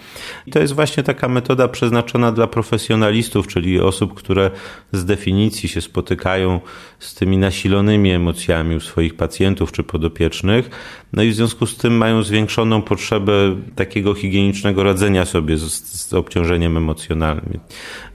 I 0.46 0.50
to 0.50 0.58
jest 0.58 0.74
właśnie 0.74 1.02
taka 1.02 1.28
metoda 1.28 1.68
przeznaczona 1.68 2.32
dla 2.32 2.46
profesjonalistów, 2.46 3.46
czyli 3.46 3.80
osób, 3.80 4.14
które 4.14 4.50
z 4.92 5.04
definicji 5.04 5.68
się 5.68 5.80
spotykają 5.80 6.60
z 6.98 7.14
tymi 7.14 7.38
nasilonymi 7.38 8.10
emocjami 8.10 8.76
u 8.76 8.80
swoich 8.80 9.16
pacjentów 9.16 9.72
czy 9.72 9.82
podopiecznych, 9.82 10.70
no 11.12 11.22
i 11.22 11.30
w 11.30 11.34
związku 11.34 11.66
z 11.66 11.76
tym 11.76 11.96
mają 11.96 12.22
zwiększoną 12.22 12.82
potrzebę 12.82 13.32
takiego 13.74 14.14
higienicznego 14.14 14.82
radzenia 14.82 15.24
sobie 15.24 15.56
z, 15.56 15.72
z 16.00 16.14
obciążeniem 16.14 16.76
emocjonalnym. 16.76 17.60